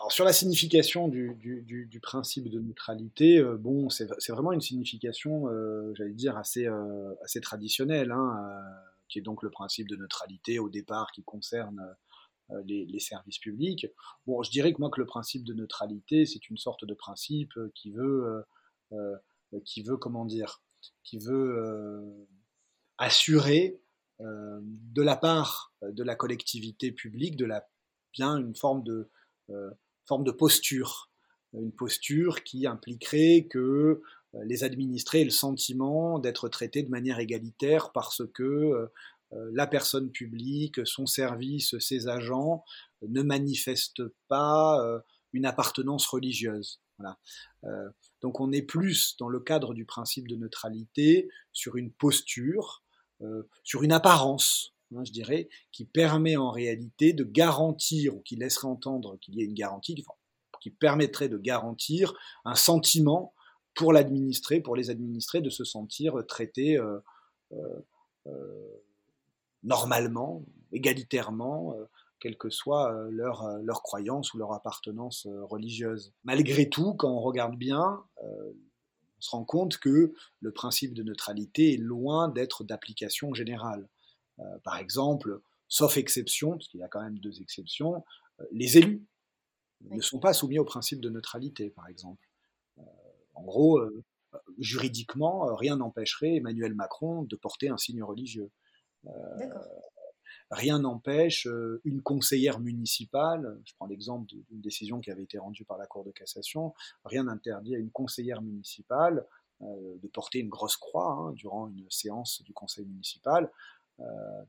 sur 0.10 0.26
la 0.26 0.34
signification 0.34 1.08
du, 1.08 2.00
principe 2.02 2.50
de 2.50 2.60
neutralité, 2.60 3.39
euh, 3.39 3.58
bon, 3.58 3.89
c'est 3.89 4.08
vraiment 4.30 4.52
une 4.52 4.62
signification, 4.62 5.48
euh, 5.48 5.93
j'allais 5.96 6.13
dire, 6.13 6.38
assez, 6.38 6.67
euh, 6.67 7.13
traditionnelle, 7.41 8.12
hein, 8.12 8.62
qui 9.10 9.19
est 9.19 9.22
donc 9.22 9.43
le 9.43 9.50
principe 9.50 9.88
de 9.88 9.96
neutralité 9.96 10.60
au 10.60 10.69
départ 10.69 11.12
qui 11.12 11.24
concerne 11.24 11.96
les, 12.65 12.86
les, 12.86 13.00
services 13.00 13.39
publics. 13.39 13.88
Bon, 14.26 14.43
je 14.43 14.52
dirais 14.52 14.74
que 14.74 14.80
moi 14.80 14.89
que 14.89 15.00
le 15.00 15.06
principe 15.06 15.43
de 15.43 15.54
neutralité, 15.54 16.26
c'est 16.26 16.50
une 16.50 16.58
sorte 16.58 16.86
de 16.86 16.93
principe 16.93 17.54
qui 17.76 17.91
veut, 17.91 18.43
qui 19.65 19.84
veut 19.84 19.98
comment 19.98 20.26
dire, 20.26 20.62
qui 21.04 21.17
veut 21.19 22.28
assurer 22.98 23.80
de 24.19 25.02
la 25.02 25.15
part 25.15 25.74
de 25.82 26.04
la 26.04 26.15
collectivité 26.15 26.91
publique, 26.91 27.36
de 27.36 27.46
la, 27.46 27.67
bien 28.13 28.38
une 28.38 28.56
forme 28.56 28.84
de, 28.84 29.10
forme 30.06 30.23
de 30.23 30.32
posture, 30.32 31.10
une 31.53 31.71
posture 31.71 32.43
qui 32.43 32.65
impliquerait 32.67 33.47
que 33.49 34.01
les 34.45 34.63
administrés 34.63 35.21
aient 35.21 35.25
le 35.25 35.29
sentiment 35.29 36.19
d'être 36.19 36.49
traités 36.49 36.84
de 36.84 36.89
manière 36.89 37.19
égalitaire 37.19 37.91
parce 37.91 38.23
que 38.34 38.89
la 39.32 39.67
personne 39.67 40.12
publique, 40.12 40.86
son 40.86 41.06
service, 41.06 41.77
ses 41.77 42.08
agents 42.08 42.63
ne 43.08 43.21
manifestent 43.21 44.08
pas 44.27 44.84
une 45.34 45.45
appartenance 45.45 46.08
religieuse. 46.08 46.79
Voilà. 46.99 47.17
donc 48.21 48.39
on 48.39 48.51
est 48.51 48.62
plus 48.62 49.17
dans 49.17 49.27
le 49.27 49.39
cadre 49.39 49.73
du 49.73 49.84
principe 49.84 50.27
de 50.27 50.36
neutralité 50.36 51.27
sur 51.51 51.75
une 51.75 51.91
posture 51.91 52.84
euh, 53.23 53.47
sur 53.63 53.84
une 53.84 53.91
apparence, 53.91 54.72
hein, 54.97 55.03
je 55.03 55.12
dirais, 55.12 55.49
qui 55.71 55.86
permet 55.86 56.36
en 56.36 56.51
réalité 56.51 57.13
de 57.13 57.23
garantir, 57.23 58.15
ou 58.15 58.21
qui 58.21 58.36
laisserait 58.36 58.67
entendre 58.67 59.17
qu'il 59.19 59.36
y 59.36 59.41
ait 59.41 59.45
une 59.45 59.53
garantie, 59.53 60.03
qui 60.62 60.69
permettrait 60.69 61.29
de 61.29 61.38
garantir 61.38 62.13
un 62.45 62.56
sentiment 62.56 63.34
pour 63.75 63.91
l'administré, 63.91 64.62
pour 64.62 64.75
les 64.75 64.89
administrés, 64.89 65.41
de 65.41 65.49
se 65.49 65.63
sentir 65.63 66.15
traités 66.27 66.77
euh, 66.77 66.99
euh, 67.51 68.32
normalement, 69.63 70.45
égalitairement, 70.71 71.75
quelle 72.19 72.38
que 72.38 72.49
soit 72.49 72.93
leur, 73.10 73.47
leur 73.60 73.82
croyance 73.84 74.34
ou 74.34 74.38
leur 74.38 74.53
appartenance 74.53 75.27
religieuse. 75.43 76.13
Malgré 76.23 76.69
tout, 76.69 76.93
quand 76.93 77.12
on 77.12 77.19
regarde 77.19 77.58
bien, 77.58 78.03
se 79.23 79.29
rend 79.32 79.45
compte 79.45 79.77
que 79.77 80.13
le 80.41 80.51
principe 80.51 80.93
de 80.93 81.01
neutralité 81.01 81.73
est 81.73 81.77
loin 81.77 82.27
d'être 82.27 82.63
d'application 82.63 83.34
générale. 83.34 83.88
Euh, 84.39 84.60
par 84.63 84.78
exemple, 84.78 85.41
sauf 85.67 85.98
exception, 85.98 86.52
parce 86.52 86.67
qu'il 86.67 86.80
y 86.80 86.84
a 86.84 86.88
quand 86.88 87.02
même 87.02 87.19
deux 87.19 87.41
exceptions, 87.41 88.04
euh, 88.39 88.46
les 88.52 88.78
élus 88.78 89.04
ne 89.82 90.02
sont 90.02 90.19
pas 90.19 90.34
soumis 90.34 90.60
au 90.60 90.65
principe 90.65 91.02
de 91.02 91.10
neutralité, 91.10 91.69
par 91.69 91.88
exemple. 91.88 92.28
Euh, 92.78 92.82
en 93.34 93.43
gros, 93.43 93.82
juridiquement, 94.58 95.54
rien 95.56 95.78
n'empêcherait 95.78 96.36
Emmanuel 96.36 96.74
Macron 96.74 97.24
de 97.24 97.36
porter 97.36 97.69
un 97.69 97.78
signe 97.78 98.04
religieux. 98.04 98.52
Rien 100.52 100.80
n'empêche 100.80 101.48
une 101.84 102.02
conseillère 102.02 102.60
municipale, 102.60 103.60
je 103.65 103.74
prends 103.76 103.88
l'exemple 103.88 104.28
d'une 104.28 104.62
décision 104.62 105.02
qui 105.02 105.10
avait 105.10 105.24
été 105.24 105.39
rendue 105.39 105.65
par 105.65 105.78
la 105.78 105.88
Cour 105.88 106.06
de 106.06 106.12
cassation, 106.12 106.74
rien 107.04 107.24
n'interdit 107.24 107.76
à 107.76 107.80
une 107.80 107.89
conseillère 107.89 108.41
municipale 108.41 109.26
euh, 109.63 109.98
de 110.02 110.08
porter 110.08 110.39
une 110.39 110.50
grosse 110.50 110.78
croix 110.78 111.12
hein, 111.12 111.32
durant 111.34 111.69
une 111.69 111.89
séance 111.89 112.41
du 112.43 112.54
conseil 112.54 112.86
municipal, 112.86 113.50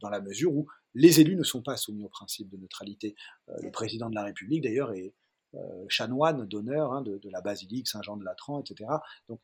dans 0.00 0.08
la 0.08 0.20
mesure 0.20 0.54
où 0.54 0.66
les 0.94 1.20
élus 1.20 1.36
ne 1.36 1.42
sont 1.42 1.62
pas 1.62 1.76
soumis 1.76 2.04
au 2.04 2.08
principe 2.08 2.48
de 2.48 2.56
neutralité. 2.56 3.14
le 3.60 3.70
président 3.70 4.08
de 4.08 4.14
la 4.14 4.24
République, 4.24 4.62
d'ailleurs, 4.62 4.92
est 4.92 5.12
chanoine 5.88 6.46
d'honneur 6.46 6.92
hein, 6.92 7.02
de, 7.02 7.20
la 7.30 7.40
basilique 7.40 7.88
Saint-Jean-de-Latran, 7.88 8.60
etc. 8.60 8.90
Donc, 9.28 9.40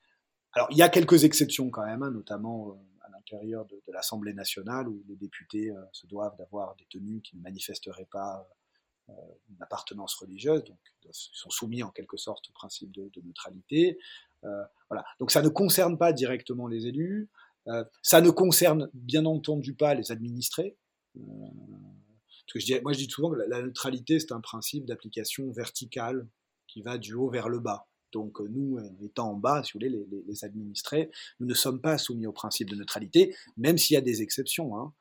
alors, 0.52 0.68
il 0.70 0.78
y 0.78 0.82
a 0.82 0.88
quelques 0.88 1.24
exceptions 1.24 1.70
quand 1.70 1.84
même, 1.84 2.02
hein, 2.02 2.10
notamment 2.10 2.76
l'intérieur 3.20 3.66
de, 3.66 3.80
l'Assemblée 3.88 4.32
nationale 4.32 4.88
où 4.88 5.02
les 5.08 5.16
députés 5.16 5.70
euh, 5.70 5.82
se 5.92 6.06
doivent 6.06 6.36
d'avoir 6.36 6.74
des 6.76 6.86
tenues 6.86 7.20
qui 7.20 7.36
ne 7.36 7.42
manifesteraient 7.42 8.08
pas 8.10 8.48
euh, 9.08 9.12
une 9.50 9.62
appartenance 9.62 10.14
religieuse, 10.14 10.64
donc 10.64 10.78
ils 11.04 11.10
sont 11.12 11.50
soumis 11.50 11.82
en 11.82 11.90
quelque 11.90 12.16
sorte 12.16 12.48
au 12.48 12.52
principe 12.52 12.92
de, 12.92 13.10
neutralité. 13.22 13.98
Euh, 14.44 14.64
voilà. 14.88 15.04
Donc 15.18 15.30
ça 15.30 15.42
ne 15.42 15.48
concerne 15.48 15.98
pas 15.98 16.12
directement 16.12 16.66
les 16.66 16.86
élus, 16.86 17.28
ça 18.02 18.20
ne 18.20 18.30
concerne 18.30 18.90
bien 18.94 19.26
entendu 19.26 19.74
pas 19.74 19.94
les 19.94 20.12
administrés. 20.12 20.76
dis, 21.14 22.80
moi 22.82 22.92
je 22.92 22.98
dis 22.98 23.08
souvent 23.08 23.30
que 23.30 23.36
la 23.36 23.62
neutralité 23.62 24.18
c'est 24.18 24.32
un 24.32 24.40
principe 24.40 24.86
d'application 24.86 25.50
verticale 25.52 26.26
qui 26.66 26.82
va 26.82 26.98
du 26.98 27.14
haut 27.14 27.30
vers 27.30 27.48
le 27.48 27.58
bas. 27.58 27.86
Donc 28.12 28.40
euh, 28.40 28.48
nous, 28.48 28.78
euh, 28.78 29.04
étant 29.04 29.32
en 29.32 29.34
bas, 29.34 29.62
si 29.62 29.72
vous 29.72 29.80
voulez, 29.80 30.06
les, 30.26 30.44
administrés, 30.44 31.10
nous 31.38 31.46
ne 31.46 31.54
sommes 31.54 31.80
pas 31.80 31.98
soumis 31.98 32.26
au 32.26 32.32
principe 32.32 32.68
de 32.70 32.76
neutralité, 32.76 33.34
même 33.56 33.78
s'il 33.78 33.94
y 33.94 33.96
a 33.96 34.02
des 34.02 34.22
exceptions. 34.22 34.76
Hein. 34.76 34.92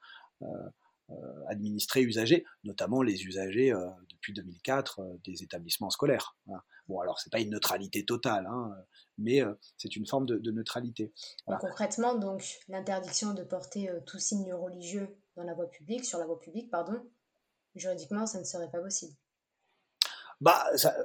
Euh, 0.42 0.46
administrés, 1.48 2.04
usagers, 2.04 2.46
notamment 2.64 3.02
les 3.02 3.24
usagers 3.24 3.74
depuis 4.12 4.32
2004 4.32 5.02
des 5.26 5.42
établissements 5.42 5.90
scolaires. 5.90 6.38
Bon, 6.90 7.00
alors 7.00 7.20
c'est 7.20 7.32
pas 7.32 7.40
une 7.40 7.52
neutralité 7.52 8.04
totale, 8.04 8.46
hein, 8.48 8.76
mais 9.18 9.42
c'est 9.78 9.96
une 9.96 10.06
forme 10.06 10.26
de, 10.26 10.52
neutralité. 10.52 11.14
Concrètement, 11.46 12.16
donc 12.16 12.44
l'interdiction 12.68 13.34
de 13.34 13.44
porter 13.44 13.90
tout 14.06 14.20
signe 14.20 14.52
religieux 14.54 15.08
dans 15.38 15.44
la 15.44 15.54
voie 15.54 15.70
publique, 15.70 16.04
sur 16.04 16.20
la 16.20 16.26
voie 16.26 16.40
publique, 16.40 16.70
pardon, 16.70 17.00
juridiquement, 17.76 18.26
ça 18.26 18.40
ne 18.40 18.44
serait 18.44 18.70
pas 18.70 18.82
possible. 18.82 19.14
Bah, 20.42 20.66
ça, 20.76 20.96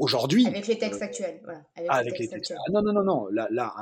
aujourd'hui. 0.00 0.46
Avec 0.46 0.66
les 0.66 0.78
textes 0.78 1.02
actuels. 1.02 1.40
Avec, 1.88 2.18
les 2.18 2.28
textes, 2.28 2.54
non, 2.72 2.82
non, 2.82 2.92
non, 2.92 3.04
non. 3.04 3.26
Là, 3.28 3.72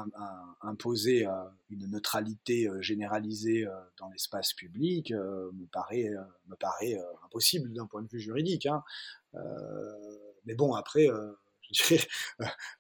imposer 0.61 1.27
euh, 1.27 1.33
une 1.71 1.89
neutralité 1.91 2.69
euh, 2.69 2.83
généralisée 2.83 3.67
euh, 3.67 3.71
dans 3.99 4.09
l'espace 4.11 4.53
public 4.53 5.13
me 5.13 5.67
paraît, 5.67 6.11
me 6.47 6.57
paraît 6.57 7.01
impossible 7.25 7.73
d'un 7.73 7.87
point 7.87 8.03
de 8.03 8.09
vue 8.09 8.21
juridique. 8.21 8.67
Hein. 8.67 8.83
Mais 10.45 10.55
bon, 10.55 10.75
après. 10.75 11.09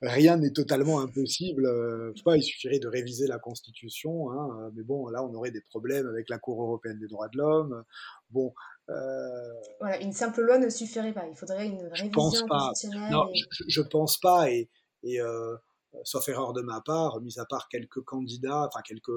rien 0.01 0.38
n'est 0.38 0.53
totalement 0.53 1.01
impossible. 1.01 1.66
Je 1.66 2.16
sais 2.16 2.23
pas, 2.25 2.38
il 2.38 2.42
suffirait 2.42 2.79
de 2.79 2.88
réviser 2.88 3.27
la 3.27 3.38
Constitution, 3.38 4.33
hein, 4.33 4.71
mais 4.75 4.83
bon, 4.83 5.09
là, 5.09 5.23
on 5.23 5.35
aurait 5.35 5.51
des 5.51 5.61
problèmes 5.61 6.07
avec 6.07 6.31
la 6.31 6.38
Cour 6.38 6.62
européenne 6.62 6.99
des 6.99 7.07
droits 7.07 7.29
de 7.29 7.37
l'homme. 7.37 7.85
Bon, 8.31 8.55
euh, 8.90 9.53
voilà, 9.81 10.01
une 10.01 10.12
simple 10.12 10.42
loi 10.42 10.59
ne 10.59 10.71
suffirait 10.71 11.12
pas. 11.12 11.27
Il 11.27 11.37
faudrait 11.37 11.66
une 11.66 11.83
révision 11.83 12.11
pense 12.11 12.42
pas. 12.47 12.73
Non, 13.11 13.29
je, 13.68 13.81
ne 13.81 13.87
pense 13.87 14.18
pas. 14.18 14.51
Et, 14.51 14.71
et 15.03 15.21
euh, 15.21 15.57
sauf 16.05 16.29
erreur 16.29 16.53
de 16.53 16.62
ma 16.62 16.81
part, 16.81 17.21
mis 17.21 17.38
à 17.38 17.44
part 17.44 17.68
quelques 17.68 18.03
candidats, 18.03 18.66
enfin 18.68 18.81
quelques 18.83 19.12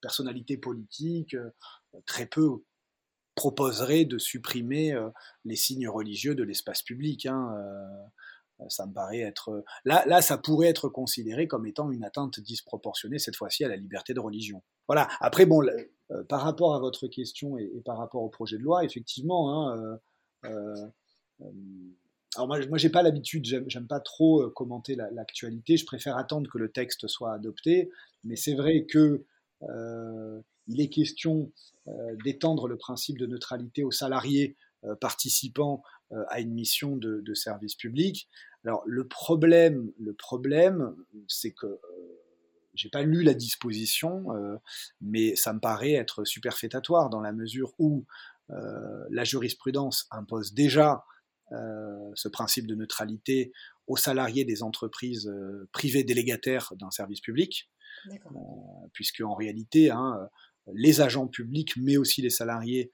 personnalités 0.00 0.56
politiques, 0.56 1.34
euh, 1.34 1.50
très 2.06 2.26
peu 2.26 2.62
proposeraient 3.38 4.04
de 4.04 4.18
supprimer 4.18 4.94
les 5.44 5.56
signes 5.56 5.88
religieux 5.88 6.34
de 6.34 6.42
l'espace 6.42 6.82
public. 6.82 7.26
Hein, 7.26 7.54
ça 8.68 8.86
me 8.86 8.92
paraît 8.92 9.20
être 9.20 9.64
là, 9.84 10.04
là, 10.06 10.20
ça 10.20 10.36
pourrait 10.36 10.68
être 10.68 10.88
considéré 10.88 11.46
comme 11.46 11.66
étant 11.66 11.90
une 11.90 12.04
atteinte 12.04 12.40
disproportionnée 12.40 13.18
cette 13.18 13.36
fois-ci 13.36 13.64
à 13.64 13.68
la 13.68 13.76
liberté 13.76 14.14
de 14.14 14.20
religion. 14.20 14.62
Voilà. 14.88 15.08
Après, 15.20 15.46
bon, 15.46 15.62
euh, 16.10 16.24
par 16.24 16.42
rapport 16.42 16.74
à 16.74 16.80
votre 16.80 17.06
question 17.06 17.56
et, 17.58 17.70
par 17.84 17.98
rapport 17.98 18.22
au 18.22 18.28
projet 18.28 18.58
de 18.58 18.62
loi, 18.62 18.84
effectivement, 18.84 19.70
hein, 19.70 19.98
euh, 20.44 20.86
euh, 21.40 21.44
alors 22.34 22.48
moi, 22.48 22.58
moi 22.68 22.78
j'ai 22.78 22.90
pas 22.90 23.02
l'habitude, 23.02 23.44
j'aime 23.44 23.86
pas 23.86 24.00
trop 24.00 24.50
commenter 24.50 24.96
l'actualité. 24.96 25.76
je 25.76 25.86
préfère 25.86 26.16
attendre 26.16 26.50
que 26.50 26.58
le 26.58 26.70
texte 26.70 27.06
soit 27.06 27.32
adopté. 27.32 27.90
Mais 28.24 28.36
c'est 28.36 28.54
vrai 28.54 28.84
que 28.84 29.24
il 30.68 30.80
est 30.80 30.88
question 30.88 31.52
d'étendre 32.22 32.68
le 32.68 32.76
principe 32.76 33.18
de 33.18 33.26
neutralité 33.26 33.82
aux 33.82 33.90
salariés 33.90 34.56
participant 35.00 35.82
à 36.28 36.40
une 36.40 36.52
mission 36.52 36.96
de, 36.96 37.22
de, 37.24 37.34
service 37.34 37.74
public. 37.74 38.28
Alors 38.64 38.82
le 38.86 39.08
problème, 39.08 39.90
le 39.98 40.12
problème, 40.12 40.94
c'est 41.26 41.52
que 41.52 41.80
j'ai 42.78 42.88
pas 42.88 43.02
lu 43.02 43.22
la 43.22 43.34
disposition, 43.34 44.32
euh, 44.34 44.56
mais 45.00 45.34
ça 45.36 45.52
me 45.52 45.58
paraît 45.58 45.92
être 45.92 46.24
superfétatoire 46.24 47.10
dans 47.10 47.20
la 47.20 47.32
mesure 47.32 47.74
où 47.78 48.06
euh, 48.50 49.04
la 49.10 49.24
jurisprudence 49.24 50.06
impose 50.10 50.54
déjà 50.54 51.04
euh, 51.52 52.10
ce 52.14 52.28
principe 52.28 52.66
de 52.66 52.76
neutralité 52.76 53.52
aux 53.88 53.96
salariés 53.96 54.44
des 54.44 54.62
entreprises 54.62 55.32
privées 55.72 56.04
délégataires 56.04 56.72
d'un 56.76 56.90
service 56.90 57.20
public, 57.20 57.70
puisque 58.92 59.22
en 59.22 59.34
réalité, 59.34 59.90
hein, 59.90 60.28
les 60.74 61.00
agents 61.00 61.26
publics, 61.26 61.76
mais 61.76 61.96
aussi 61.96 62.22
les 62.22 62.30
salariés 62.30 62.92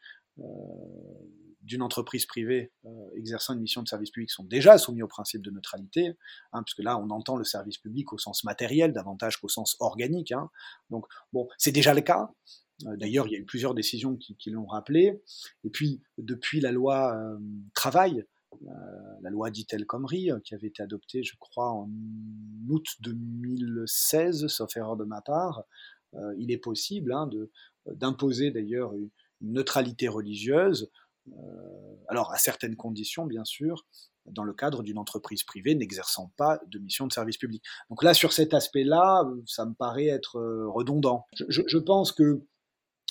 d'une 1.64 1.82
entreprise 1.82 2.26
privée 2.26 2.72
euh, 2.84 3.10
exerçant 3.16 3.54
une 3.54 3.60
mission 3.60 3.82
de 3.82 3.88
service 3.88 4.10
public 4.10 4.30
sont 4.30 4.44
déjà 4.44 4.78
soumis 4.78 5.02
au 5.02 5.08
principe 5.08 5.42
de 5.42 5.50
neutralité, 5.50 6.16
hein, 6.52 6.62
puisque 6.62 6.80
là 6.80 6.98
on 6.98 7.10
entend 7.10 7.37
le 7.37 7.44
service 7.44 7.78
public 7.78 8.12
au 8.12 8.18
sens 8.18 8.44
matériel 8.44 8.92
davantage 8.92 9.38
qu'au 9.38 9.48
sens 9.48 9.76
organique. 9.80 10.32
Hein. 10.32 10.50
Donc 10.90 11.06
bon, 11.32 11.48
c'est 11.58 11.72
déjà 11.72 11.94
le 11.94 12.02
cas. 12.02 12.30
Euh, 12.87 12.96
d'ailleurs, 12.96 13.26
il 13.26 13.32
y 13.32 13.37
a 13.37 13.38
eu 13.38 13.44
plusieurs 13.44 13.74
décisions 13.74 14.16
qui, 14.16 14.50
l'ont 14.50 14.66
rappelé. 14.66 15.22
Et 15.64 15.70
puis, 15.70 16.02
depuis 16.18 16.60
la 16.60 16.72
loi 16.72 17.16
euh, 17.16 17.38
travail, 17.72 18.24
la 19.20 19.30
loi 19.30 19.50
dite 19.50 19.72
El 19.74 19.84
Khomri, 19.84 20.30
qui 20.44 20.54
avait 20.54 20.68
été 20.68 20.80
adoptée, 20.80 21.24
je 21.24 21.34
crois, 21.40 21.72
en 21.72 21.90
août 22.68 22.87
2016, 23.00 24.46
sauf 24.46 24.76
erreur 24.76 24.96
de 24.96 25.04
ma 25.04 25.20
part, 25.22 25.64
il 26.38 26.50
est 26.50 26.59
possible 26.59 27.12
hein, 27.12 27.29
d'imposer 27.87 28.50
d'ailleurs 28.50 28.94
une 28.94 29.11
neutralité 29.40 30.09
religieuse 30.09 30.90
euh, 31.33 31.96
alors 32.09 32.33
à 32.33 32.38
certaines 32.38 32.77
conditions, 32.77 33.27
bien 33.27 33.44
sûr, 33.44 33.87
dans 34.27 34.44
le 34.44 34.53
cadre 34.53 34.83
d'une 34.83 34.98
entreprise 34.98 35.42
privée 35.42 35.74
n'exerçant 35.74 36.33
pas 36.37 36.61
de 36.66 36.79
mission 36.79 37.07
de 37.07 37.12
service 37.12 37.37
public. 37.37 37.62
Donc 37.90 38.03
là, 38.03 38.14
sur 38.14 38.33
cet 38.33 38.55
aspect-là, 38.55 39.24
ça 39.46 39.64
me 39.66 39.74
paraît 39.74 40.07
être 40.07 40.38
euh, 40.38 40.68
redondant. 40.68 41.27
Je, 41.48 41.79
pense 41.79 42.12
que, 42.12 42.42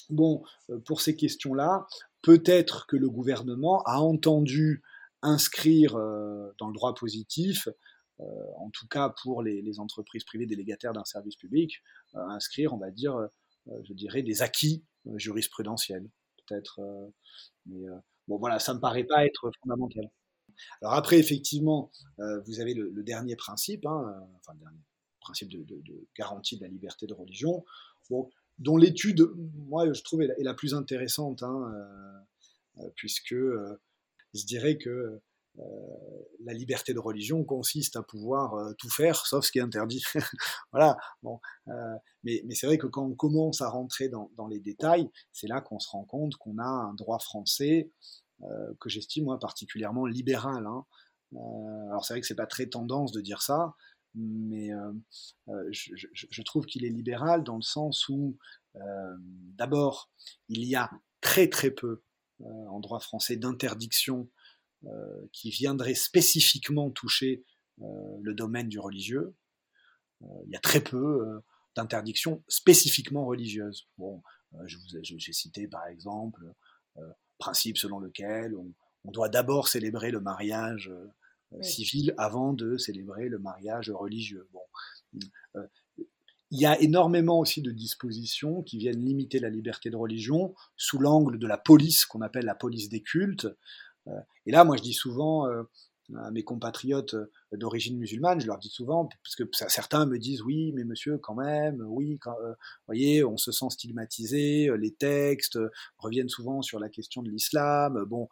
bon, 0.10 0.44
euh, 0.70 0.80
pour 0.80 1.02
ces 1.02 1.16
questions-là, 1.16 1.88
peut-être 2.22 2.88
que 2.88 2.96
le 2.96 3.10
gouvernement 3.10 3.82
a 3.84 4.00
entendu 4.00 4.84
inscrire 5.22 5.94
dans 5.94 6.68
le 6.68 6.74
droit 6.74 6.94
positif, 6.94 7.70
en 8.20 8.70
tout 8.70 8.88
cas 8.88 9.14
pour 9.22 9.42
les, 9.42 9.80
entreprises 9.80 10.24
privées 10.24 10.46
délégataires 10.46 10.94
d'un 10.94 11.06
service 11.06 11.36
public, 11.36 11.82
inscrire, 12.14 12.74
on 12.74 12.78
va 12.78 12.92
dire, 12.92 13.18
je 13.84 13.94
dirais, 13.94 14.22
des 14.22 14.42
acquis 14.42 14.84
jurisprudentiels 15.16 16.10
peut-être. 16.46 16.80
Euh, 16.80 17.08
mais 17.66 17.88
euh, 17.88 17.98
bon, 18.28 18.38
voilà, 18.38 18.60
ça 18.60 18.74
me 18.74 18.80
paraît 18.80 19.04
pas 19.04 19.26
être 19.26 19.52
fondamental. 19.62 20.10
Alors 20.82 20.94
après, 20.94 21.18
effectivement, 21.18 21.92
euh, 22.20 22.40
vous 22.42 22.60
avez 22.60 22.74
le, 22.74 23.04
dernier 23.04 23.36
principe, 23.36 23.86
hein, 23.86 24.28
enfin 24.38 24.54
le 24.54 24.60
dernier 24.60 24.80
principe 25.20 25.50
de, 25.50 25.66
garantie 26.16 26.58
de 26.58 26.64
la 26.64 26.70
liberté 26.70 27.08
de 27.08 27.14
religion, 27.14 27.66
dont 28.60 28.78
l'étude, 28.78 29.28
moi, 29.68 29.92
je 29.92 30.04
trouve, 30.04 30.22
est 30.22 30.36
la, 30.38 30.54
plus 30.54 30.74
intéressante, 30.76 31.42
hein, 31.42 31.74
puisque 32.96 33.34
je 33.34 34.46
dirais 34.46 34.78
que 34.78 34.90
euh, 34.90 35.24
la 36.40 36.54
liberté 36.54 36.94
de 36.94 37.00
religion 37.00 37.44
consiste 37.44 37.96
à 37.96 38.04
pouvoir 38.04 38.56
euh, 38.56 38.74
tout 38.78 38.90
faire 38.90 39.26
sauf 39.26 39.46
ce 39.46 39.52
qui 39.52 39.60
est 39.60 39.62
interdit. 39.62 40.04
voilà. 40.72 40.98
Bon, 41.22 41.40
euh, 41.68 41.96
mais, 42.24 42.44
c'est 42.52 42.68
vrai 42.68 42.78
que 42.78 42.88
quand 42.88 43.06
on 43.06 43.16
commence 43.16 43.62
à 43.62 43.70
rentrer 43.70 44.10
dans, 44.10 44.48
les 44.48 44.60
détails, 44.60 45.10
c'est 45.32 45.48
là 45.48 45.62
qu'on 45.62 45.80
se 45.80 45.90
rend 45.90 46.06
compte 46.06 46.36
qu'on 46.36 46.58
a 46.58 46.66
un 46.66 46.94
droit 46.94 47.20
français 47.20 47.92
que 48.82 48.90
j'estime 48.90 49.26
moi 49.26 49.40
particulièrement 49.40 50.06
libéral. 50.06 50.66
Hein. 50.68 50.86
alors 51.32 52.04
c'est 52.04 52.14
vrai 52.14 52.20
que 52.20 52.28
c'est 52.28 52.36
pas 52.36 52.46
très 52.46 52.66
tendance 52.66 53.14
de 53.14 53.22
dire 53.22 53.42
ça, 53.42 53.74
mais 54.16 54.72
je, 55.72 56.42
trouve 56.42 56.66
qu'il 56.66 56.84
est 56.84 56.90
libéral 56.90 57.46
dans 57.46 57.56
le 57.56 57.62
sens 57.62 58.10
où 58.10 58.38
d'abord 58.76 60.12
il 60.50 60.66
y 60.66 60.76
a 60.76 60.92
très 61.22 61.48
très 61.48 61.72
peu 61.72 62.02
en 62.44 62.82
droit 62.82 63.00
français 63.00 63.38
d'interdiction 63.38 64.28
euh, 64.28 64.43
qui 65.32 65.50
viendrait 65.50 65.96
spécifiquement 65.96 66.92
toucher 66.92 67.44
euh, 67.82 68.18
le 68.22 68.34
domaine 68.34 68.70
du 68.70 68.80
religieux. 68.80 69.36
Euh, 70.22 70.26
il 70.46 70.52
y 70.52 70.56
a 70.56 70.60
très 70.60 70.82
peu 70.82 71.42
d'interdictions 71.76 72.44
spécifiquement 72.48 73.26
religieuses. 73.26 73.88
Bon, 73.98 74.22
j'ai 74.68 75.34
cité 75.34 75.68
par 75.68 75.88
exemple 75.88 76.44
principe 77.40 77.78
selon 77.78 78.00
lequel 78.00 78.56
on, 78.56 78.74
doit 79.12 79.28
d'abord 79.28 79.68
célébrer 79.68 80.12
le 80.12 80.22
mariage 80.22 80.90
civil 81.62 82.14
avant 82.18 82.54
de 82.54 82.78
célébrer 82.78 83.28
le 83.28 83.38
mariage 83.38 83.90
religieux. 83.90 84.48
Bon. 84.54 84.62
il 86.52 86.60
y 86.60 86.66
a 86.66 86.80
énormément 86.80 87.40
aussi 87.40 87.62
de 87.62 87.72
dispositions 87.72 88.62
qui 88.62 88.78
viennent 88.78 89.04
limiter 89.04 89.40
la 89.40 89.50
liberté 89.50 89.90
de 89.90 89.98
religion 89.98 90.56
sous 90.78 91.00
l'angle 91.00 91.38
de 91.38 91.48
la 91.48 91.58
police 91.58 92.06
qu'on 92.06 92.22
appelle 92.22 92.46
la 92.46 92.56
police 92.56 92.88
des 92.88 93.02
cultes, 93.02 93.46
euh, 93.46 93.58
et 94.46 94.52
là, 94.52 94.64
moi, 94.64 94.78
je 94.78 94.82
dis 94.82 94.94
souvent 94.94 95.48
euh, 95.48 95.64
à 96.16 96.32
mes 96.32 96.44
compatriotes 96.44 97.14
euh, 97.14 97.32
d'origine 97.54 97.98
musulmane, 97.98 98.42
je 98.42 98.48
leur 98.48 98.58
dis 98.58 98.70
souvent, 98.70 99.10
parce 99.24 99.36
que 99.36 99.44
certains 99.70 100.06
me 100.06 100.20
disent 100.20 100.42
oui, 100.42 100.72
mais 100.74 100.84
monsieur, 100.84 101.18
quand 101.18 101.36
même, 101.36 101.82
oui, 101.88 102.20
quand, 102.20 102.36
voyez, 102.88 103.24
on 103.24 103.38
se 103.38 103.52
sent 103.52 103.70
stigmatisé, 103.70 104.70
les 104.78 104.94
textes 104.94 105.60
reviennent 105.98 106.30
souvent 106.30 106.62
sur 106.62 106.80
la 106.80 106.90
question 106.90 107.24
de 107.24 107.30
l'islam. 107.30 108.04
Bon, 108.06 108.28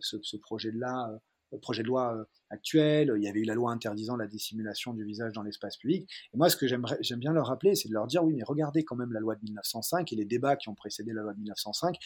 ce, 0.00 0.16
ce 0.22 0.36
projet-là, 0.36 1.10
projet 1.58 1.82
de 1.82 1.88
loi 1.88 2.26
actuel, 2.50 3.12
il 3.16 3.22
y 3.22 3.28
avait 3.28 3.40
eu 3.40 3.44
la 3.44 3.54
loi 3.54 3.72
interdisant 3.72 4.16
la 4.16 4.26
dissimulation 4.26 4.92
du 4.92 5.04
visage 5.04 5.32
dans 5.32 5.42
l'espace 5.42 5.76
public. 5.76 6.08
Et 6.32 6.36
moi, 6.36 6.48
ce 6.50 6.56
que 6.56 6.66
j'aime 6.66 7.20
bien 7.20 7.32
leur 7.32 7.46
rappeler, 7.46 7.74
c'est 7.74 7.88
de 7.88 7.94
leur 7.94 8.06
dire 8.06 8.24
oui, 8.24 8.34
mais 8.34 8.44
regardez 8.44 8.84
quand 8.84 8.96
même 8.96 9.12
la 9.12 9.20
loi 9.20 9.34
de 9.34 9.42
1905 9.42 10.12
et 10.12 10.16
les 10.16 10.24
débats 10.24 10.56
qui 10.56 10.68
ont 10.68 10.74
précédé 10.74 11.12
la 11.12 11.22
loi 11.22 11.32
de 11.32 11.38
1905 11.38 11.96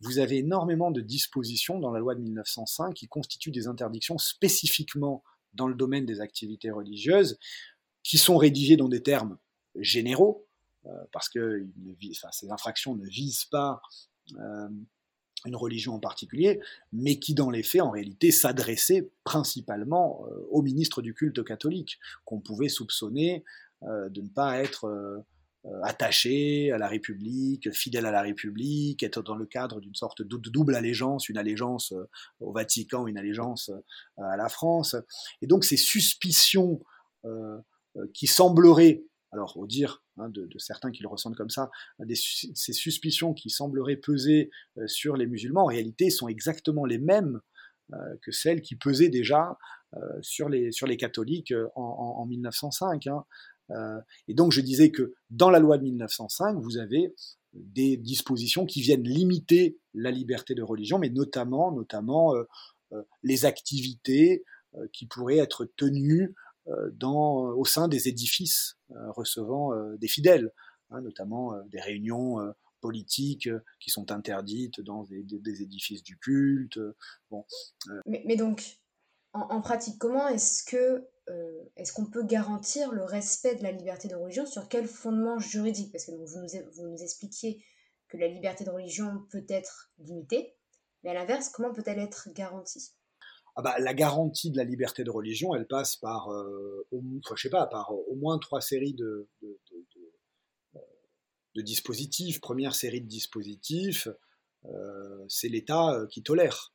vous 0.00 0.18
avez 0.18 0.38
énormément 0.38 0.90
de 0.90 1.00
dispositions 1.00 1.78
dans 1.78 1.90
la 1.90 2.00
loi 2.00 2.14
de 2.14 2.20
1905 2.20 2.94
qui 2.94 3.08
constituent 3.08 3.50
des 3.50 3.66
interdictions 3.66 4.18
spécifiquement 4.18 5.22
dans 5.54 5.68
le 5.68 5.74
domaine 5.74 6.06
des 6.06 6.20
activités 6.20 6.70
religieuses, 6.70 7.38
qui 8.02 8.18
sont 8.18 8.36
rédigées 8.36 8.76
dans 8.76 8.88
des 8.88 9.02
termes 9.02 9.38
généraux, 9.74 10.46
euh, 10.86 10.90
parce 11.12 11.28
que 11.28 11.66
ces 12.30 12.50
infractions 12.50 12.94
ne 12.94 13.06
visent 13.06 13.46
pas 13.46 13.80
euh, 14.38 14.68
une 15.44 15.56
religion 15.56 15.94
en 15.94 15.98
particulier, 15.98 16.60
mais 16.92 17.18
qui 17.18 17.34
dans 17.34 17.50
les 17.50 17.62
faits, 17.62 17.82
en 17.82 17.90
réalité, 17.90 18.30
s'adressaient 18.30 19.10
principalement 19.24 20.24
euh, 20.26 20.46
au 20.50 20.62
ministre 20.62 21.02
du 21.02 21.14
culte 21.14 21.42
catholique, 21.42 21.98
qu'on 22.24 22.40
pouvait 22.40 22.68
soupçonner 22.68 23.44
de 23.82 24.22
ne 24.22 24.28
pas 24.28 24.58
être 24.58 25.22
attaché 25.82 26.70
à 26.70 26.78
la 26.78 26.88
République, 26.88 27.72
fidèle 27.72 28.06
à 28.06 28.10
la 28.10 28.22
République, 28.22 29.02
être 29.02 29.22
dans 29.22 29.34
le 29.34 29.46
cadre 29.46 29.80
d'une 29.80 29.94
sorte 29.94 30.22
de 30.22 30.36
double 30.36 30.74
allégeance, 30.74 31.28
une 31.28 31.38
allégeance 31.38 31.92
euh, 31.92 32.08
au 32.40 32.52
Vatican, 32.52 33.06
une 33.06 33.18
allégeance 33.18 33.70
euh, 33.70 34.22
à 34.22 34.36
la 34.36 34.48
France. 34.48 34.96
Et 35.42 35.46
donc 35.46 35.64
ces 35.64 35.76
suspicions 35.76 36.80
qui 38.14 38.28
sembleraient, 38.28 39.02
alors 39.32 39.56
au 39.56 39.66
dire 39.66 40.04
hein, 40.16 40.28
de, 40.28 40.48
certains 40.58 40.92
qui 40.92 41.02
le 41.02 41.08
ressentent 41.08 41.34
comme 41.34 41.50
ça, 41.50 41.72
ces 42.08 42.72
suspicions 42.72 43.34
qui 43.34 43.50
sembleraient 43.50 43.96
peser 43.96 44.50
sur 44.86 45.16
les 45.16 45.26
musulmans, 45.26 45.62
en 45.62 45.66
réalité 45.66 46.10
sont 46.10 46.28
exactement 46.28 46.84
les 46.84 46.98
mêmes 46.98 47.40
que 48.22 48.30
celles 48.30 48.62
qui 48.62 48.76
pesaient 48.76 49.08
déjà 49.08 49.58
sur, 50.20 50.48
les, 50.48 50.70
sur 50.70 50.86
les 50.86 50.96
catholiques 50.96 51.52
en, 51.74 52.24
1905. 52.26 53.08
Euh, 53.08 53.12
et 54.28 54.34
donc 54.34 54.52
je 54.52 54.60
disais 54.60 54.90
que 54.90 55.14
dans 55.30 55.50
la 55.50 55.58
loi 55.58 55.78
de 55.78 55.82
1905, 55.82 56.56
vous 56.58 56.78
avez 56.78 57.14
des 57.52 57.96
dispositions 57.96 58.66
qui 58.66 58.80
viennent 58.80 59.02
limiter 59.02 59.78
la 59.94 60.10
liberté 60.10 60.54
de 60.54 60.62
religion, 60.62 60.98
mais 60.98 61.08
notamment, 61.08 61.72
notamment 61.72 62.34
euh, 62.34 62.44
euh, 62.92 63.02
les 63.22 63.44
activités 63.44 64.44
qui 64.92 65.06
pourraient 65.06 65.38
être 65.38 65.64
tenues 65.64 66.34
dans, 66.92 67.48
au 67.56 67.64
sein 67.64 67.88
des 67.88 68.08
édifices 68.08 68.76
recevant 68.90 69.70
des 69.96 70.08
fidèles, 70.08 70.52
hein, 70.90 71.00
notamment 71.00 71.54
des 71.68 71.80
réunions 71.80 72.52
politiques 72.82 73.48
qui 73.80 73.90
sont 73.90 74.12
interdites 74.12 74.80
dans 74.80 75.04
des, 75.04 75.62
édifices 75.62 76.02
du 76.02 76.18
culte. 76.18 76.78
Bon. 77.30 77.44
Mais, 78.04 78.36
donc, 78.36 78.78
en, 79.32 79.60
pratique, 79.60 79.98
comment 79.98 80.28
est-ce 80.28 80.62
que 80.62 81.06
euh, 81.28 81.64
est-ce 81.76 81.92
qu'on 81.92 82.06
peut 82.06 82.24
garantir 82.24 82.92
le 82.92 83.02
respect 83.02 83.56
de 83.56 83.62
la 83.62 83.72
liberté 83.72 84.08
de 84.08 84.14
religion 84.14 84.46
sur 84.46 84.68
quel 84.68 84.86
fondement 84.86 85.38
juridique? 85.38 85.90
Parce 85.90 86.04
que 86.04 86.12
vous, 86.12 86.88
nous, 86.88 87.02
expliquiez 87.02 87.64
que 88.08 88.16
la 88.16 88.28
liberté 88.28 88.64
de 88.64 88.70
religion 88.70 89.26
peut 89.30 89.44
être 89.48 89.90
limitée, 89.98 90.54
mais 91.02 91.10
à 91.10 91.14
l'inverse, 91.14 91.48
comment 91.48 91.72
peut-elle 91.72 91.98
être 91.98 92.28
garantie? 92.32 92.92
Ah 93.56 93.62
bah, 93.62 93.74
la 93.78 93.94
garantie 93.94 94.50
de 94.50 94.56
la 94.56 94.64
liberté 94.64 95.02
de 95.02 95.10
religion, 95.10 95.54
elle 95.54 95.66
passe 95.66 95.96
par, 95.96 96.30
euh, 96.30 96.86
au, 96.92 97.02
je 97.34 97.42
sais 97.42 97.50
pas, 97.50 97.66
par 97.66 97.90
au 97.92 98.14
moins 98.14 98.38
trois 98.38 98.60
séries 98.60 98.94
de, 98.94 99.28
dispositifs. 101.56 102.40
Première 102.40 102.74
série 102.74 103.00
de 103.00 103.08
dispositifs, 103.08 104.08
euh, 104.66 105.24
c'est 105.26 105.48
l'État 105.48 105.94
euh, 105.94 106.06
qui 106.06 106.22
tolère 106.22 106.74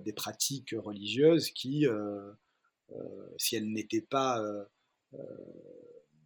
des 0.00 0.12
pratiques 0.12 0.74
religieuses 0.76 1.50
qui, 1.52 1.86
si 3.36 3.56
elles 3.56 3.70
n'étaient 3.70 4.00
pas, 4.02 4.42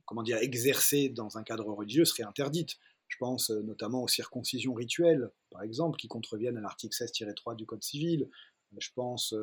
comment 0.05 0.23
dire, 0.23 0.39
exercées 0.39 1.09
dans 1.09 1.39
un 1.39 1.43
cadre 1.43 1.73
religieux, 1.73 2.05
seraient 2.05 2.23
interdites. 2.23 2.79
Je 3.09 3.17
pense 3.19 3.51
notamment 3.51 4.03
aux 4.03 4.09
circoncisions 4.09 4.73
rituelles, 4.73 5.31
par 5.51 5.63
exemple, 5.63 5.99
qui 5.99 6.09
contreviennent 6.09 6.57
à 6.57 6.61
l'article 6.61 6.97
16-3 6.97 7.57
du 7.57 7.67
Code 7.67 7.83
civil. 7.83 8.29
Je 8.79 8.89
pense 8.95 9.35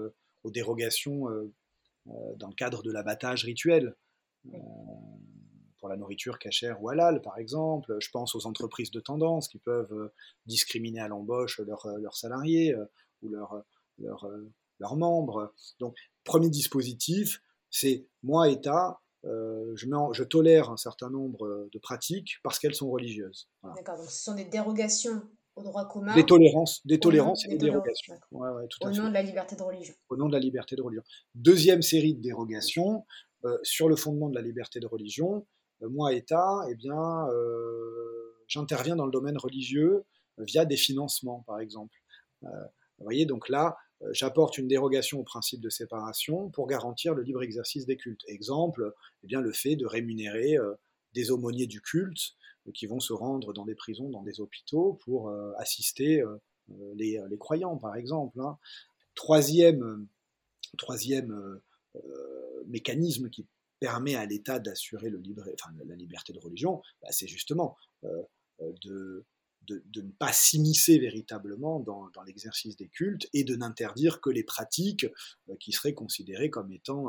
aux 0.43 0.51
dérogations 0.51 1.29
euh, 1.29 1.51
euh, 2.07 2.35
dans 2.35 2.47
le 2.47 2.55
cadre 2.55 2.83
de 2.83 2.91
l'abattage 2.91 3.43
rituel 3.43 3.95
euh, 4.53 4.57
pour 5.79 5.89
la 5.89 5.97
nourriture 5.97 6.39
cachère 6.39 6.81
ou 6.81 6.89
halal, 6.89 7.21
par 7.21 7.37
exemple. 7.37 7.95
Je 7.99 8.09
pense 8.09 8.35
aux 8.35 8.45
entreprises 8.45 8.91
de 8.91 8.99
tendance 8.99 9.47
qui 9.47 9.59
peuvent 9.59 10.11
discriminer 10.45 10.99
à 10.99 11.07
l'embauche 11.07 11.59
leurs 11.59 12.17
salariés 12.17 12.75
ou 13.21 13.29
leurs 13.29 13.63
membres. 14.79 15.53
Donc, 15.79 15.95
premier 16.23 16.49
dispositif, 16.49 17.41
c'est 17.69 18.07
moi, 18.23 18.49
État, 18.49 18.99
je, 19.23 19.73
je, 19.75 20.23
tolère 20.23 20.69
un 20.69 20.77
certain 20.77 21.09
nombre 21.09 21.69
de 21.71 21.79
pratiques 21.79 22.37
parce 22.43 22.57
qu'elles 22.59 22.75
sont 22.75 22.89
religieuses. 22.89 23.49
D'accord, 23.75 23.97
donc 23.97 24.09
ce 24.09 24.23
sont 24.23 24.35
des 24.35 24.45
dérogations 24.45 25.21
au 25.59 25.63
droit 25.63 25.87
commun. 25.87 26.15
Des 26.15 26.25
tolérances, 26.25 26.85
des 26.85 26.99
tolérances 26.99 27.45
et 27.45 27.49
des, 27.49 27.57
dérogations. 27.57 28.15
au 28.31 28.89
nom 28.91 29.09
de 29.09 29.13
la 29.13 29.21
liberté 29.21 29.55
de 29.55 29.63
religion. 29.63 29.93
Au 30.09 30.15
nom 30.15 30.27
de 30.27 30.33
la 30.33 30.39
liberté 30.39 30.75
de 30.75 30.81
religion. 30.81 31.03
Deuxième 31.35 31.81
série 31.81 32.15
de 32.15 32.21
dérogations, 32.21 33.05
euh, 33.45 33.57
sur 33.63 33.87
le 33.87 33.95
fondement 33.95 34.29
de 34.29 34.35
la 34.35 34.41
liberté 34.41 34.79
de 34.79 34.87
religion, 34.87 35.45
euh, 35.81 35.89
moi, 35.89 36.13
État, 36.13 36.61
eh 36.69 36.75
bien, 36.75 37.27
euh, 37.29 38.35
j'interviens 38.47 38.95
dans 38.95 39.05
le 39.05 39.11
domaine 39.11 39.37
religieux 39.37 40.03
via 40.37 40.65
des 40.65 40.77
financements, 40.77 41.43
par 41.45 41.59
exemple. 41.59 41.95
vous 42.41 43.03
voyez, 43.03 43.25
donc 43.25 43.49
là, 43.49 43.77
j'apporte 44.11 44.57
une 44.57 44.67
dérogation 44.67 45.19
au 45.19 45.23
principe 45.23 45.61
de 45.61 45.69
séparation 45.69 46.49
pour 46.49 46.67
garantir 46.67 47.13
le 47.13 47.23
libre 47.23 47.43
exercice 47.43 47.85
des 47.85 47.97
cultes. 47.97 48.23
Exemple, 48.27 48.93
eh 49.23 49.27
bien, 49.27 49.41
le 49.41 49.51
fait 49.51 49.75
de 49.75 49.85
rémunérer 49.85 50.57
des 51.13 51.31
aumôniers 51.31 51.67
du 51.67 51.81
culte 51.81 52.35
qui 52.73 52.87
vont 52.87 52.99
se 52.99 53.13
rendre 53.13 53.53
dans 53.53 53.65
des 53.65 53.75
prisons, 53.75 54.09
dans 54.09 54.23
des 54.23 54.41
hôpitaux 54.41 54.99
pour 55.05 55.29
euh, 55.29 55.51
assister 55.57 56.21
euh, 56.21 56.37
euh, 56.71 56.93
les, 56.95 57.37
croyants, 57.37 57.77
par 57.77 57.95
exemple. 57.95 58.39
Hein. 58.41 58.57
Troisième, 59.15 60.07
troisième 60.77 61.59
mécanisme 62.67 63.29
qui 63.29 63.47
permet 63.79 64.15
à 64.15 64.25
l'État 64.25 64.59
d'assurer 64.59 65.09
la 65.09 65.95
liberté 65.95 66.31
de 66.31 66.39
religion, 66.39 66.81
bah, 67.01 67.09
c'est 67.11 67.27
justement 67.27 67.75
de, 68.59 69.25
de, 69.67 69.83
ne 69.95 70.11
pas 70.11 70.33
s'immiscer 70.33 70.97
véritablement 70.99 71.79
dans, 71.79 72.09
l'exercice 72.25 72.75
des 72.75 72.87
cultes 72.87 73.27
et 73.33 73.43
de 73.43 73.55
n'interdire 73.55 74.21
que 74.21 74.29
les 74.29 74.43
pratiques 74.43 75.05
qui 75.59 75.71
seraient 75.71 75.93
considérées 75.93 76.49
comme 76.49 76.71
étant 76.71 77.07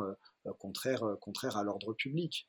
contraires, 0.58 1.16
contraires 1.20 1.56
à 1.56 1.64
l'ordre 1.64 1.94
public. 1.94 2.46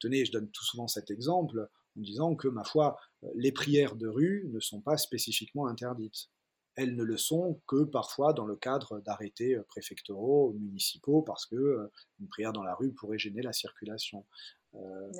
tenez, 0.00 0.24
je 0.24 0.32
donne 0.32 0.50
tout 0.50 0.64
souvent 0.64 0.88
cet 0.88 1.10
exemple 1.10 1.68
en 1.96 2.00
disant 2.00 2.34
que, 2.34 2.48
ma 2.48 2.64
foi, 2.64 2.98
les 3.34 3.52
prières 3.52 3.96
de 3.96 4.08
rue 4.08 4.48
ne 4.52 4.60
sont 4.60 4.80
pas 4.80 4.96
spécifiquement 4.96 5.66
interdites. 5.66 6.30
Elles 6.76 6.96
ne 6.96 7.04
le 7.04 7.16
sont 7.16 7.60
que 7.68 7.84
parfois 7.84 8.32
dans 8.32 8.46
le 8.46 8.56
cadre 8.56 9.00
d'arrêtés 9.00 9.56
préfectoraux, 9.68 10.54
municipaux, 10.54 11.22
parce 11.22 11.46
que 11.46 11.54
euh, 11.54 11.92
une 12.18 12.28
prière 12.28 12.52
dans 12.52 12.64
la 12.64 12.74
rue 12.74 12.92
pourrait 12.92 13.18
gêner 13.18 13.42
la 13.42 13.52
circulation. 13.52 14.26
Euh, 14.74 15.12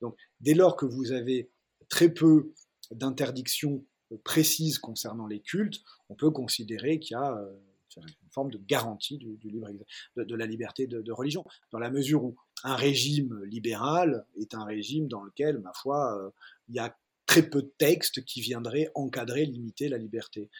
Donc, 0.00 0.16
dès 0.40 0.54
lors 0.54 0.76
que 0.76 0.86
vous 0.86 1.12
avez 1.12 1.50
très 1.88 2.08
peu 2.08 2.52
d'interdictions 2.94 3.84
précises 4.24 4.78
concernant 4.78 5.26
les 5.26 5.40
cultes, 5.40 5.80
on 6.08 6.14
peut 6.14 6.30
considérer 6.30 6.98
qu'il 6.98 7.14
y 7.14 7.18
a 7.18 7.36
euh, 7.36 7.56
une 7.96 8.30
forme 8.30 8.50
de 8.50 8.58
garantie 8.58 9.18
de, 9.18 10.34
la 10.34 10.46
liberté 10.46 10.86
de, 10.86 11.12
religion, 11.12 11.44
dans 11.72 11.78
la 11.78 11.90
mesure 11.90 12.24
où 12.24 12.36
un 12.64 12.74
régime 12.74 13.42
libéral 13.44 14.24
est 14.40 14.54
un 14.54 14.64
régime 14.64 15.08
dans 15.08 15.22
lequel, 15.22 15.58
ma 15.58 15.72
foi, 15.74 16.16
euh, 16.18 16.30
il 16.68 16.76
y 16.76 16.78
a 16.78 16.96
très 17.26 17.48
peu 17.48 17.62
de 17.62 17.72
textes 17.78 18.24
qui 18.24 18.40
viendraient 18.40 18.90
encadrer, 18.94 19.46
limiter 19.46 19.88
la 19.88 19.98
liberté. 19.98 20.50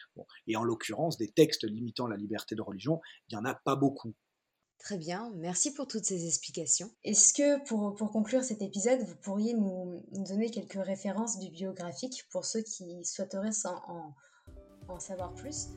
et 0.47 0.55
en 0.55 0.63
l'occurrence, 0.63 1.17
des 1.17 1.29
textes 1.29 1.65
limitant 1.65 2.07
la 2.07 2.17
liberté 2.17 2.55
de 2.55 2.61
religion, 2.61 3.01
il 3.27 3.35
n'y 3.35 3.41
en 3.41 3.45
a 3.45 3.53
pas 3.53 3.75
beaucoup. 3.75 4.13
Très 4.79 4.97
bien, 4.97 5.31
merci 5.35 5.73
pour 5.73 5.87
toutes 5.87 6.03
ces 6.03 6.27
explications. 6.27 6.91
Est-ce 7.05 7.33
que 7.33 7.65
pour, 7.67 7.95
pour, 7.95 8.11
conclure 8.11 8.43
cet 8.43 8.61
épisode, 8.61 8.99
vous 8.99 9.15
pourriez 9.15 9.53
nous, 9.53 10.03
donner 10.11 10.49
quelques 10.49 10.83
références 10.83 11.39
bibliographiques 11.39 12.25
pour 12.31 12.43
ceux 12.43 12.61
qui 12.61 13.05
souhaiteraient 13.05 13.51
en, 13.65 14.13
en 14.89 14.99
savoir 14.99 15.33
plus? 15.35 15.69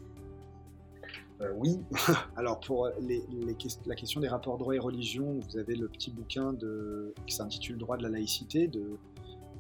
Euh, 1.41 1.53
oui. 1.57 1.79
Alors 2.37 2.61
pour 2.61 2.89
la 2.89 3.95
question 3.95 4.21
des 4.21 4.29
rapports 4.29 4.59
droit 4.59 4.75
et 4.75 4.79
religion, 4.79 5.39
vous 5.39 5.59
avez 5.59 5.77
le 5.77 5.89
petit 5.89 6.11
bouquin 6.11 6.53
de, 6.53 7.15
qui 7.27 7.35
s'intitule 7.35 7.79
Droit 7.79 7.97
de 7.97 8.03
la 8.03 8.09
laïcité 8.09 8.67
de 8.69 8.99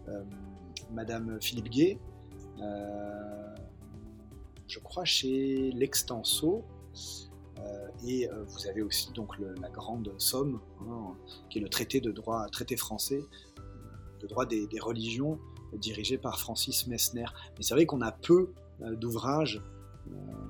euh, 0.09 0.23
Madame 0.93 1.39
Philippe 1.41 1.69
Gay, 1.69 1.99
euh, 2.61 3.55
je 4.67 4.79
crois 4.79 5.05
chez 5.05 5.71
L'Extenso. 5.73 6.65
Et 8.07 8.29
vous 8.47 8.67
avez 8.67 8.83
aussi 8.83 9.13
donc 9.13 9.39
la 9.39 9.71
grande 9.71 10.13
somme, 10.19 10.61
hein, 10.83 11.15
qui 11.51 11.59
est 11.59 11.61
le 11.61 11.69
traité 11.69 12.01
de 12.01 12.13
droit, 12.13 12.47
traité 12.53 12.77
français 12.77 13.21
de 14.21 14.27
droit 14.27 14.47
des, 14.47 14.69
religions, 14.81 15.39
dirigé 15.75 16.19
par 16.19 16.39
Francis 16.39 16.87
Messner. 16.87 17.27
Mais 17.57 17.63
c'est 17.63 17.75
vrai 17.75 17.87
qu'on 17.87 18.03
a 18.03 18.13
peu 18.13 18.53
d'ouvrages 18.81 19.63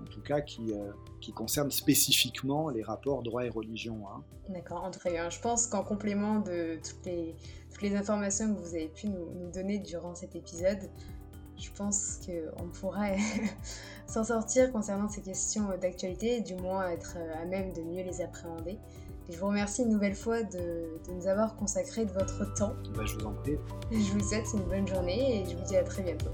en 0.06 0.10
tout 0.10 0.20
cas 0.20 0.40
qui, 0.40 0.72
euh, 0.72 0.92
qui 1.20 1.32
concerne 1.32 1.70
spécifiquement 1.70 2.68
les 2.68 2.82
rapports 2.82 3.22
droit 3.22 3.44
et 3.44 3.48
religion. 3.48 4.08
Hein. 4.08 4.22
D'accord, 4.48 4.90
très 4.90 5.10
bien. 5.10 5.28
Je 5.30 5.40
pense 5.40 5.66
qu'en 5.66 5.82
complément 5.82 6.40
de 6.40 6.78
toutes 6.82 7.04
les, 7.06 7.34
informations 7.96 8.54
que 8.54 8.60
vous 8.60 8.74
avez 8.74 8.88
pu 8.88 9.08
nous 9.08 9.50
donner 9.52 9.78
durant 9.78 10.14
cet 10.14 10.34
épisode, 10.34 10.78
je 11.58 11.70
pense 11.76 12.20
qu'on 12.26 12.68
pourrait 12.68 13.18
s'en 14.06 14.24
sortir 14.24 14.72
concernant 14.72 15.08
ces 15.08 15.22
questions 15.22 15.68
d'actualité, 15.80 16.40
du 16.40 16.54
moins 16.54 16.88
être 16.88 17.16
à 17.40 17.44
même 17.44 17.72
de 17.72 17.82
mieux 17.82 18.02
les 18.02 18.20
appréhender. 18.20 18.78
je 19.30 19.38
vous 19.38 19.46
remercie 19.46 19.82
une 19.82 19.90
nouvelle 19.90 20.14
fois 20.14 20.42
de, 20.42 21.00
de 21.06 21.12
nous 21.12 21.26
avoir 21.26 21.56
consacré 21.56 22.04
de 22.04 22.12
votre 22.12 22.52
temps. 22.54 22.74
Bah, 22.94 23.04
je 23.04 23.14
vous 23.14 23.26
en 23.26 23.32
prie. 23.32 23.56
Je 23.90 24.12
vous 24.12 24.20
souhaite 24.20 24.46
une 24.54 24.64
bonne 24.64 24.86
journée 24.86 25.40
et 25.40 25.50
je 25.50 25.56
vous 25.56 25.64
dis 25.64 25.76
à 25.76 25.82
très 25.82 26.02
bientôt. 26.02 26.30